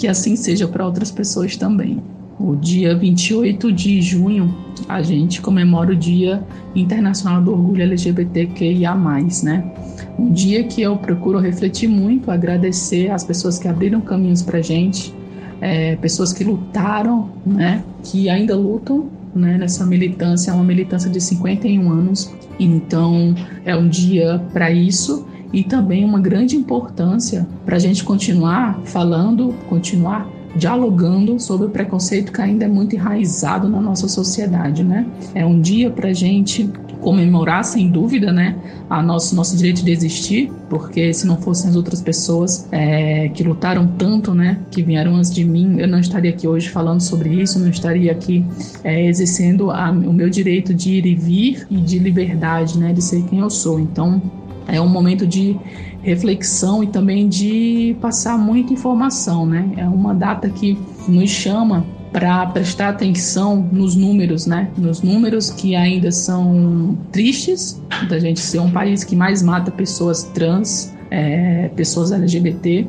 que 0.00 0.08
assim 0.08 0.34
seja 0.34 0.66
para 0.66 0.86
outras 0.86 1.10
pessoas 1.10 1.58
também. 1.58 2.02
O 2.38 2.56
dia 2.56 2.96
28 2.96 3.70
de 3.70 4.00
junho, 4.00 4.56
a 4.88 5.02
gente 5.02 5.42
comemora 5.42 5.92
o 5.92 5.96
Dia 5.96 6.42
Internacional 6.74 7.42
do 7.42 7.52
Orgulho 7.52 7.82
LGBTQIA+, 7.82 8.94
né? 9.42 9.70
Um 10.18 10.32
dia 10.32 10.64
que 10.64 10.80
eu 10.80 10.96
procuro 10.96 11.38
refletir 11.38 11.86
muito, 11.86 12.30
agradecer 12.30 13.10
as 13.10 13.22
pessoas 13.22 13.58
que 13.58 13.68
abriram 13.68 14.00
caminhos 14.00 14.40
para 14.40 14.62
gente, 14.62 15.14
é, 15.60 15.96
pessoas 15.96 16.32
que 16.32 16.44
lutaram, 16.44 17.28
né? 17.44 17.84
Que 18.02 18.30
ainda 18.30 18.56
lutam, 18.56 19.10
né? 19.34 19.58
Nessa 19.58 19.84
militância, 19.84 20.50
é 20.50 20.54
uma 20.54 20.64
militância 20.64 21.10
de 21.10 21.20
51 21.20 21.90
anos. 21.90 22.34
Então, 22.58 23.34
é 23.66 23.76
um 23.76 23.86
dia 23.86 24.42
para 24.50 24.70
isso 24.70 25.26
e 25.52 25.64
também 25.64 26.04
uma 26.04 26.20
grande 26.20 26.56
importância 26.56 27.46
para 27.64 27.76
a 27.76 27.78
gente 27.78 28.04
continuar 28.04 28.80
falando, 28.84 29.54
continuar 29.68 30.28
dialogando 30.54 31.38
sobre 31.38 31.66
o 31.66 31.70
preconceito 31.70 32.32
que 32.32 32.40
ainda 32.40 32.64
é 32.64 32.68
muito 32.68 32.94
enraizado 32.96 33.68
na 33.68 33.80
nossa 33.80 34.08
sociedade, 34.08 34.82
né? 34.82 35.06
É 35.34 35.46
um 35.46 35.60
dia 35.60 35.90
para 35.90 36.08
a 36.08 36.12
gente 36.12 36.68
comemorar, 37.00 37.64
sem 37.64 37.88
dúvida, 37.88 38.30
né, 38.30 38.56
a 38.88 39.02
nosso 39.02 39.34
nosso 39.34 39.56
direito 39.56 39.82
de 39.82 39.90
existir, 39.90 40.52
porque 40.68 41.12
se 41.14 41.26
não 41.26 41.38
fossem 41.38 41.70
as 41.70 41.76
outras 41.76 42.00
pessoas 42.00 42.68
é, 42.70 43.28
que 43.30 43.42
lutaram 43.42 43.86
tanto, 43.98 44.34
né, 44.34 44.58
que 44.70 44.82
vieram 44.82 45.16
antes 45.16 45.32
de 45.32 45.44
mim, 45.44 45.76
eu 45.78 45.88
não 45.88 45.98
estaria 45.98 46.30
aqui 46.30 46.46
hoje 46.46 46.68
falando 46.68 47.00
sobre 47.00 47.30
isso, 47.30 47.58
não 47.58 47.70
estaria 47.70 48.12
aqui 48.12 48.44
é, 48.84 49.06
exercendo 49.06 49.70
a, 49.70 49.90
o 49.90 50.12
meu 50.12 50.28
direito 50.28 50.74
de 50.74 50.92
ir 50.92 51.06
e 51.06 51.14
vir 51.14 51.66
e 51.70 51.76
de 51.78 51.98
liberdade, 51.98 52.78
né, 52.78 52.92
de 52.92 53.02
ser 53.02 53.22
quem 53.24 53.38
eu 53.40 53.50
sou. 53.50 53.80
Então, 53.80 54.20
é 54.68 54.80
um 54.80 54.88
momento 54.88 55.26
de 55.26 55.58
reflexão 56.02 56.82
e 56.82 56.86
também 56.86 57.28
de 57.28 57.96
passar 58.00 58.38
muita 58.38 58.72
informação, 58.72 59.46
né? 59.46 59.72
É 59.76 59.84
uma 59.84 60.14
data 60.14 60.48
que 60.48 60.78
nos 61.08 61.30
chama 61.30 61.86
para 62.12 62.46
prestar 62.46 62.88
atenção 62.88 63.56
nos 63.72 63.94
números, 63.94 64.46
né? 64.46 64.70
Nos 64.76 65.02
números 65.02 65.50
que 65.50 65.76
ainda 65.76 66.10
são 66.10 66.98
tristes 67.12 67.80
da 68.08 68.18
gente 68.18 68.40
ser 68.40 68.58
um 68.58 68.70
país 68.70 69.04
que 69.04 69.14
mais 69.14 69.42
mata 69.42 69.70
pessoas 69.70 70.24
trans, 70.24 70.94
é, 71.10 71.68
pessoas 71.76 72.10
LGBT. 72.10 72.86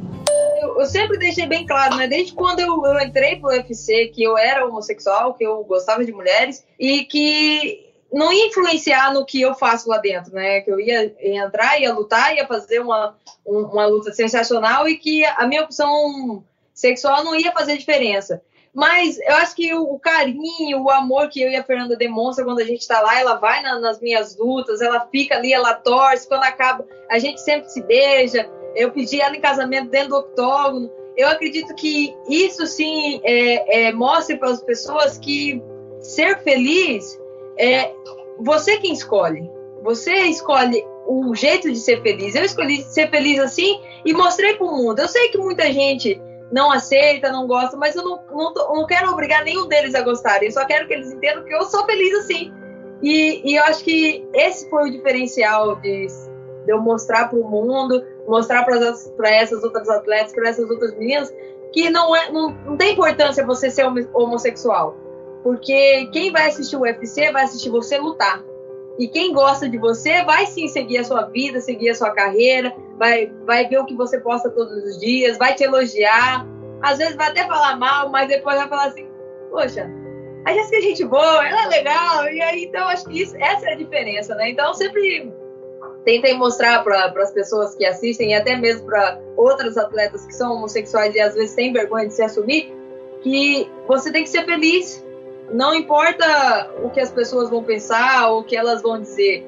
Eu, 0.61 0.85
sempre 0.85 1.19
deixei 1.19 1.45
bem 1.45 1.65
claro, 1.65 1.95
né? 1.95 2.07
Desde 2.07 2.33
quando 2.33 2.59
eu, 2.59 2.83
eu 2.85 2.99
entrei 3.01 3.35
pro 3.35 3.49
UFC, 3.49 4.07
que 4.07 4.23
eu 4.23 4.35
era 4.35 4.65
homossexual, 4.65 5.35
que 5.35 5.43
eu 5.43 5.63
gostava 5.63 6.03
de 6.03 6.11
mulheres 6.11 6.63
e 6.79 7.03
que 7.03 7.90
não 8.11 8.31
ia 8.33 8.47
influenciar 8.47 9.13
no 9.13 9.25
que 9.25 9.41
eu 9.41 9.53
faço 9.55 9.89
lá 9.89 9.97
dentro, 9.97 10.33
né? 10.33 10.61
Que 10.61 10.71
eu 10.71 10.79
ia 10.79 11.15
entrar, 11.19 11.79
ia 11.79 11.93
lutar, 11.93 12.35
ia 12.35 12.45
fazer 12.45 12.79
uma, 12.79 13.15
uma 13.45 13.85
luta 13.85 14.11
sensacional 14.11 14.87
e 14.87 14.97
que 14.97 15.23
a 15.23 15.47
minha 15.47 15.63
opção 15.63 16.43
sexual 16.73 17.23
não 17.23 17.35
ia 17.35 17.51
fazer 17.51 17.77
diferença. 17.77 18.41
Mas 18.73 19.19
eu 19.19 19.35
acho 19.35 19.55
que 19.55 19.73
o, 19.73 19.99
carinho, 19.99 20.81
o 20.81 20.89
amor 20.89 21.29
que 21.29 21.41
eu 21.41 21.49
e 21.49 21.55
a 21.55 21.63
Fernanda 21.63 21.95
demonstra 21.95 22.45
quando 22.45 22.59
a 22.59 22.65
gente 22.65 22.81
está 22.81 23.01
lá, 23.01 23.19
ela 23.19 23.35
vai 23.35 23.61
na, 23.61 23.79
nas 23.79 23.99
minhas 23.99 24.37
lutas, 24.37 24.81
ela 24.81 25.07
fica 25.11 25.35
ali, 25.35 25.53
ela 25.53 25.73
torce, 25.73 26.27
quando 26.27 26.43
acaba, 26.43 26.85
a 27.09 27.19
gente 27.19 27.41
sempre 27.41 27.69
se 27.69 27.81
beija. 27.81 28.49
Eu 28.73 28.91
pedi 28.91 29.19
ela 29.19 29.35
em 29.35 29.41
casamento 29.41 29.89
dentro 29.89 30.09
do 30.09 30.17
octógono. 30.17 30.89
Eu 31.17 31.27
acredito 31.27 31.75
que 31.75 32.15
isso 32.29 32.65
sim 32.65 33.19
é, 33.25 33.87
é, 33.87 33.91
mostre 33.91 34.37
para 34.37 34.49
as 34.49 34.61
pessoas 34.61 35.17
que 35.17 35.61
ser 35.99 36.41
feliz 36.41 37.19
é 37.57 37.93
você 38.39 38.77
quem 38.77 38.93
escolhe. 38.93 39.49
Você 39.83 40.13
escolhe 40.25 40.85
o 41.07 41.33
jeito 41.35 41.69
de 41.69 41.77
ser 41.77 42.01
feliz. 42.01 42.35
Eu 42.35 42.43
escolhi 42.43 42.83
ser 42.83 43.09
feliz 43.09 43.39
assim 43.39 43.81
e 44.05 44.13
mostrei 44.13 44.55
para 44.55 44.65
o 44.65 44.71
mundo. 44.71 44.99
Eu 44.99 45.07
sei 45.07 45.29
que 45.29 45.37
muita 45.37 45.71
gente 45.71 46.21
não 46.51 46.71
aceita, 46.71 47.31
não 47.31 47.47
gosta, 47.47 47.77
mas 47.77 47.95
eu 47.95 48.03
não, 48.03 48.19
não, 48.29 48.53
não, 48.53 48.85
quero 48.85 49.09
obrigar 49.09 49.43
nenhum 49.43 49.67
deles 49.67 49.95
a 49.95 50.01
gostarem. 50.01 50.47
Eu 50.47 50.51
só 50.51 50.65
quero 50.65 50.87
que 50.87 50.93
eles 50.93 51.11
entendam 51.11 51.43
que 51.43 51.53
eu 51.53 51.63
sou 51.63 51.85
feliz 51.85 52.13
assim. 52.19 52.53
E, 53.01 53.41
e 53.49 53.55
eu 53.55 53.63
acho 53.63 53.83
que 53.83 54.27
esse 54.33 54.69
foi 54.69 54.89
o 54.89 54.91
diferencial 54.91 55.75
de, 55.77 56.07
de 56.65 56.71
eu 56.71 56.79
mostrar 56.79 57.29
para 57.29 57.39
o 57.39 57.49
mundo, 57.49 58.05
mostrar 58.27 58.63
para 58.63 59.29
essas 59.29 59.63
outras 59.63 59.89
atletas, 59.89 60.33
para 60.33 60.49
essas 60.49 60.69
outras 60.69 60.95
meninas, 60.95 61.33
que 61.71 61.89
não, 61.89 62.15
é, 62.15 62.31
não, 62.31 62.51
não 62.65 62.77
tem 62.77 62.93
importância 62.93 63.45
você 63.45 63.71
ser 63.71 63.85
homossexual. 64.13 64.95
Porque 65.43 66.07
quem 66.11 66.31
vai 66.31 66.47
assistir 66.47 66.75
o 66.75 66.81
UFC 66.81 67.31
vai 67.31 67.43
assistir 67.43 67.69
você 67.69 67.97
lutar. 67.97 68.43
E 68.99 69.07
quem 69.07 69.33
gosta 69.33 69.67
de 69.67 69.77
você 69.77 70.23
vai 70.23 70.45
sim 70.45 70.67
seguir 70.67 70.99
a 70.99 71.03
sua 71.03 71.23
vida, 71.23 71.59
seguir 71.59 71.89
a 71.89 71.95
sua 71.95 72.11
carreira, 72.11 72.73
vai, 72.97 73.31
vai 73.45 73.67
ver 73.67 73.79
o 73.79 73.85
que 73.85 73.95
você 73.95 74.19
posta 74.19 74.49
todos 74.49 74.83
os 74.83 74.99
dias, 74.99 75.37
vai 75.37 75.55
te 75.55 75.63
elogiar. 75.63 76.45
Às 76.81 76.97
vezes 76.97 77.15
vai 77.15 77.29
até 77.29 77.45
falar 77.47 77.77
mal, 77.77 78.09
mas 78.09 78.27
depois 78.27 78.57
vai 78.57 78.67
falar 78.67 78.85
assim: 78.87 79.07
Poxa, 79.49 79.89
a 80.45 80.53
Jéssica 80.53 80.77
é 80.77 80.81
gente 80.81 81.05
boa, 81.05 81.47
ela 81.47 81.63
é 81.63 81.67
legal. 81.67 82.27
E 82.29 82.41
aí, 82.41 82.65
então, 82.65 82.87
acho 82.87 83.05
que 83.05 83.21
isso, 83.21 83.35
essa 83.37 83.69
é 83.69 83.73
a 83.73 83.77
diferença, 83.77 84.35
né? 84.35 84.49
Então, 84.49 84.73
sempre 84.73 85.31
tentem 86.03 86.37
mostrar 86.37 86.83
para 86.83 87.05
as 87.05 87.31
pessoas 87.31 87.75
que 87.75 87.85
assistem 87.85 88.31
e 88.31 88.33
até 88.33 88.55
mesmo 88.55 88.85
para 88.85 89.19
outros 89.37 89.77
atletas 89.77 90.25
que 90.25 90.33
são 90.33 90.53
homossexuais 90.55 91.13
e 91.15 91.19
às 91.19 91.35
vezes 91.35 91.53
têm 91.53 91.71
vergonha 91.71 92.07
de 92.07 92.13
se 92.13 92.23
assumir, 92.23 92.73
que 93.21 93.69
você 93.87 94.11
tem 94.11 94.23
que 94.23 94.29
ser 94.29 94.45
feliz 94.45 95.03
não 95.53 95.73
importa 95.73 96.69
o 96.83 96.89
que 96.89 96.99
as 96.99 97.11
pessoas 97.11 97.49
vão 97.49 97.63
pensar 97.63 98.29
ou 98.29 98.41
o 98.41 98.43
que 98.43 98.55
elas 98.55 98.81
vão 98.81 98.99
dizer. 98.99 99.45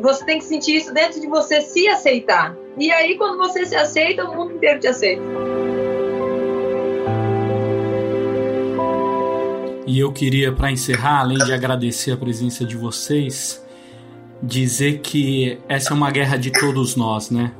Você 0.00 0.24
tem 0.24 0.38
que 0.38 0.44
sentir 0.44 0.76
isso 0.76 0.92
dentro 0.92 1.20
de 1.20 1.26
você, 1.26 1.60
se 1.60 1.86
aceitar. 1.88 2.56
E 2.78 2.90
aí, 2.90 3.18
quando 3.18 3.36
você 3.36 3.66
se 3.66 3.76
aceita, 3.76 4.24
o 4.24 4.34
mundo 4.34 4.54
inteiro 4.54 4.80
te 4.80 4.86
aceita. 4.86 5.22
E 9.86 9.98
eu 9.98 10.10
queria, 10.10 10.52
para 10.52 10.70
encerrar, 10.70 11.20
além 11.20 11.36
de 11.38 11.52
agradecer 11.52 12.12
a 12.12 12.16
presença 12.16 12.64
de 12.64 12.76
vocês, 12.76 13.62
dizer 14.42 15.00
que 15.00 15.58
essa 15.68 15.92
é 15.92 15.94
uma 15.94 16.10
guerra 16.10 16.38
de 16.38 16.50
todos 16.50 16.96
nós, 16.96 17.30
né? 17.30 17.52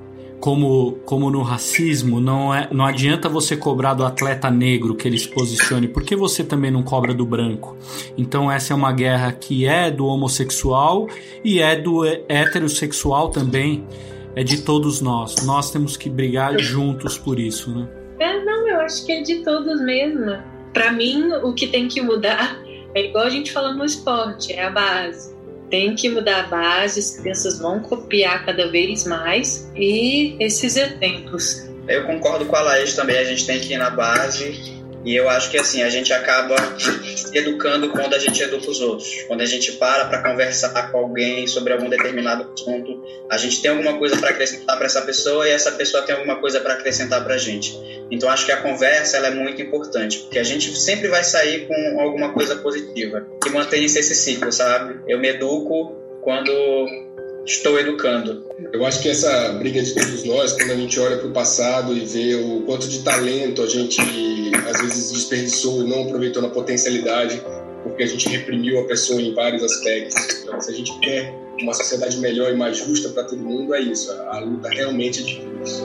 Como, 0.43 0.99
como 1.05 1.31
no 1.31 1.41
racismo, 1.41 2.21
não, 2.21 2.53
é, 2.53 2.69
não 2.73 2.85
adianta 2.85 3.29
você 3.29 3.57
cobrar 3.57 3.95
do 3.95 4.05
atleta 4.05 4.51
negro 4.51 4.97
que 4.97 5.07
ele 5.07 5.17
se 5.17 5.29
posicione, 5.29 5.87
porque 5.87 6.17
você 6.17 6.43
também 6.43 6.69
não 6.69 6.83
cobra 6.83 7.15
do 7.15 7.25
branco. 7.25 7.77
Então, 8.19 8.51
essa 8.51 8.73
é 8.73 8.77
uma 8.77 8.91
guerra 8.91 9.31
que 9.31 9.67
é 9.67 9.89
do 9.89 10.05
homossexual 10.05 11.07
e 11.45 11.61
é 11.61 11.77
do 11.77 12.05
heterossexual 12.05 13.29
também, 13.29 13.87
é 14.35 14.43
de 14.43 14.63
todos 14.63 15.01
nós. 15.01 15.47
Nós 15.47 15.71
temos 15.71 15.97
que 15.97 16.11
brigar 16.11 16.59
juntos 16.59 17.17
por 17.17 17.39
isso, 17.39 17.71
né? 17.71 17.89
É, 18.19 18.45
não, 18.45 18.67
eu 18.67 18.81
acho 18.81 19.07
que 19.07 19.13
é 19.13 19.23
de 19.23 19.45
todos 19.45 19.81
mesmo. 19.81 20.39
Para 20.73 20.91
mim, 20.91 21.31
o 21.45 21.55
que 21.55 21.69
tem 21.69 21.87
que 21.87 22.03
mudar 22.03 22.61
é 22.97 23.07
igual 23.07 23.27
a 23.27 23.31
gente 23.31 23.53
fala 23.53 23.73
no 23.73 23.85
esporte, 23.85 24.53
é 24.53 24.65
a 24.65 24.71
base 24.71 25.41
tem 25.73 25.95
que 25.95 26.11
mudar 26.11 26.41
a 26.41 26.43
base, 26.49 27.01
as 27.01 27.17
crianças 27.17 27.59
vão 27.59 27.81
copiar 27.81 28.45
cada 28.45 28.71
vez 28.71 29.07
mais 29.07 29.67
e 29.75 30.37
esses 30.39 30.77
exemplos. 30.77 31.67
Eu 31.89 32.05
concordo 32.05 32.45
com 32.45 32.55
a 32.55 32.61
Laís 32.61 32.95
também, 32.95 33.17
a 33.17 33.25
gente 33.25 33.47
tem 33.47 33.59
que 33.59 33.73
ir 33.73 33.79
na 33.79 33.89
base 33.89 34.82
e 35.05 35.15
eu 35.17 35.29
acho 35.29 35.51
que 35.51 35.59
assim, 35.59 35.83
a 35.83 35.91
gente 35.91 36.13
acaba 36.13 36.55
educando 37.33 37.91
quando 37.91 38.15
a 38.15 38.19
gente 38.19 38.43
educa 38.43 38.71
os 38.71 38.81
outros. 38.81 39.23
Quando 39.27 39.41
a 39.41 39.47
gente 39.47 39.73
para 39.73 40.05
para 40.05 40.23
conversar 40.23 40.91
com 40.91 40.99
alguém 40.99 41.47
sobre 41.47 41.73
algum 41.73 41.89
determinado 41.89 42.49
assunto, 42.53 43.03
a 43.29 43.37
gente 43.37 43.61
tem 43.61 43.71
alguma 43.71 43.99
coisa 43.99 44.17
para 44.17 44.31
acrescentar 44.31 44.77
para 44.77 44.87
essa 44.87 45.03
pessoa 45.03 45.49
e 45.49 45.51
essa 45.51 45.73
pessoa 45.73 46.03
tem 46.05 46.15
alguma 46.15 46.37
coisa 46.37 46.61
para 46.61 46.75
acrescentar 46.75 47.23
para 47.25 47.35
a 47.35 47.39
gente. 47.39 47.77
Então 48.11 48.29
acho 48.29 48.47
que 48.47 48.53
a 48.53 48.59
conversa 48.59 49.17
ela 49.17 49.29
é 49.29 49.31
muito 49.31 49.61
importante, 49.61 50.19
porque 50.19 50.39
a 50.39 50.45
gente 50.45 50.75
sempre 50.77 51.09
vai 51.09 51.25
sair 51.25 51.67
com 51.67 52.01
alguma 52.01 52.33
coisa 52.33 52.57
positiva. 52.57 53.27
E 53.45 53.51
mantém-se 53.51 53.99
esse 53.99 54.15
ciclo, 54.15 54.53
sabe? 54.53 55.01
Eu 55.09 55.19
me 55.19 55.29
educo 55.29 55.97
quando 56.23 56.53
estou 57.45 57.79
educando. 57.79 58.45
Eu 58.73 58.85
acho 58.87 59.03
que 59.03 59.09
essa 59.09 59.53
briga 59.55 59.83
de 59.83 59.95
todos 59.95 60.25
nós, 60.25 60.53
quando 60.53 60.71
a 60.71 60.77
gente 60.77 60.99
olha 61.01 61.17
para 61.19 61.29
o 61.29 61.33
passado 61.33 61.97
e 61.97 62.01
vê 62.05 62.35
o 62.37 62.63
quanto 62.63 62.89
de 62.89 63.01
talento 63.01 63.63
a 63.63 63.67
gente 63.67 64.01
às 64.69 64.81
vezes 64.81 65.13
desperdiçou 65.13 65.83
e 65.83 65.89
não 65.89 66.05
aproveitou 66.05 66.41
na 66.41 66.49
potencialidade, 66.49 67.43
porque 67.83 68.05
a 68.05 68.07
gente 68.07 68.29
reprimiu 68.29 68.81
a 68.81 68.85
pessoa 68.85 69.21
em 69.21 69.35
vários 69.35 69.63
aspectos. 69.63 70.15
Então, 70.43 70.61
se 70.61 70.71
a 70.71 70.75
gente 70.75 70.97
quer 71.01 71.35
uma 71.61 71.75
sociedade 71.75 72.19
melhor 72.19 72.53
e 72.53 72.57
mais 72.57 72.79
justa 72.79 73.09
para 73.11 73.25
todo 73.25 73.43
mundo, 73.43 73.75
é 73.75 73.81
isso. 73.81 74.11
A, 74.13 74.37
a 74.37 74.41
luta 74.41 74.69
realmente 74.69 75.21
é 75.21 75.25
de 75.25 75.41
todos. 75.41 75.83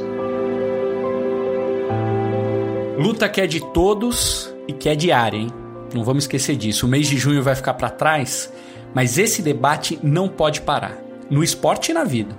Luta 2.97 3.29
que 3.29 3.41
é 3.41 3.47
de 3.47 3.61
todos 3.73 4.53
e 4.67 4.73
que 4.73 4.89
é 4.89 4.95
diária, 4.95 5.37
hein? 5.37 5.51
Não 5.93 6.03
vamos 6.03 6.25
esquecer 6.25 6.55
disso. 6.55 6.85
O 6.85 6.89
mês 6.89 7.07
de 7.07 7.17
junho 7.17 7.41
vai 7.41 7.55
ficar 7.55 7.73
para 7.73 7.89
trás, 7.89 8.51
mas 8.93 9.17
esse 9.17 9.41
debate 9.41 9.97
não 10.03 10.27
pode 10.27 10.61
parar 10.61 11.06
no 11.29 11.43
esporte 11.43 11.91
e 11.91 11.93
na 11.93 12.03
vida, 12.03 12.35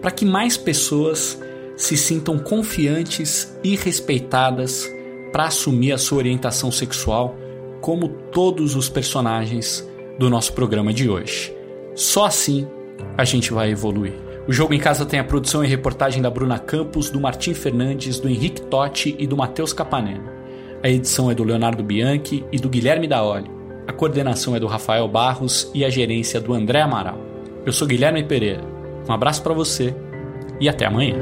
para 0.00 0.10
que 0.10 0.24
mais 0.24 0.56
pessoas 0.56 1.40
se 1.76 1.96
sintam 1.96 2.38
confiantes 2.38 3.54
e 3.62 3.76
respeitadas 3.76 4.90
para 5.32 5.44
assumir 5.44 5.92
a 5.92 5.98
sua 5.98 6.18
orientação 6.18 6.72
sexual, 6.72 7.36
como 7.80 8.08
todos 8.08 8.74
os 8.74 8.88
personagens 8.88 9.86
do 10.18 10.30
nosso 10.30 10.52
programa 10.54 10.92
de 10.92 11.08
hoje. 11.08 11.54
Só 11.94 12.24
assim 12.24 12.66
a 13.16 13.24
gente 13.24 13.52
vai 13.52 13.70
evoluir. 13.70 14.14
O 14.48 14.52
Jogo 14.52 14.72
em 14.72 14.78
Casa 14.78 15.04
tem 15.04 15.18
a 15.18 15.24
produção 15.24 15.64
e 15.64 15.66
reportagem 15.66 16.22
da 16.22 16.30
Bruna 16.30 16.58
Campos, 16.58 17.10
do 17.10 17.20
Martim 17.20 17.52
Fernandes, 17.52 18.18
do 18.18 18.28
Henrique 18.28 18.62
Totti 18.62 19.14
e 19.18 19.26
do 19.26 19.36
Matheus 19.36 19.72
Capanema. 19.72 20.32
A 20.82 20.88
edição 20.88 21.30
é 21.30 21.34
do 21.34 21.42
Leonardo 21.42 21.82
Bianchi 21.82 22.44
e 22.52 22.58
do 22.58 22.68
Guilherme 22.68 23.08
Daoli. 23.08 23.50
A 23.86 23.92
coordenação 23.92 24.54
é 24.54 24.60
do 24.60 24.66
Rafael 24.66 25.08
Barros 25.08 25.70
e 25.74 25.84
a 25.84 25.90
gerência 25.90 26.40
do 26.40 26.54
André 26.54 26.80
Amaral. 26.80 27.35
Eu 27.66 27.72
sou 27.72 27.88
Guilherme 27.88 28.22
Pereira. 28.22 28.62
Um 29.08 29.12
abraço 29.12 29.42
para 29.42 29.52
você 29.52 29.92
e 30.60 30.68
até 30.68 30.86
amanhã. 30.86 31.16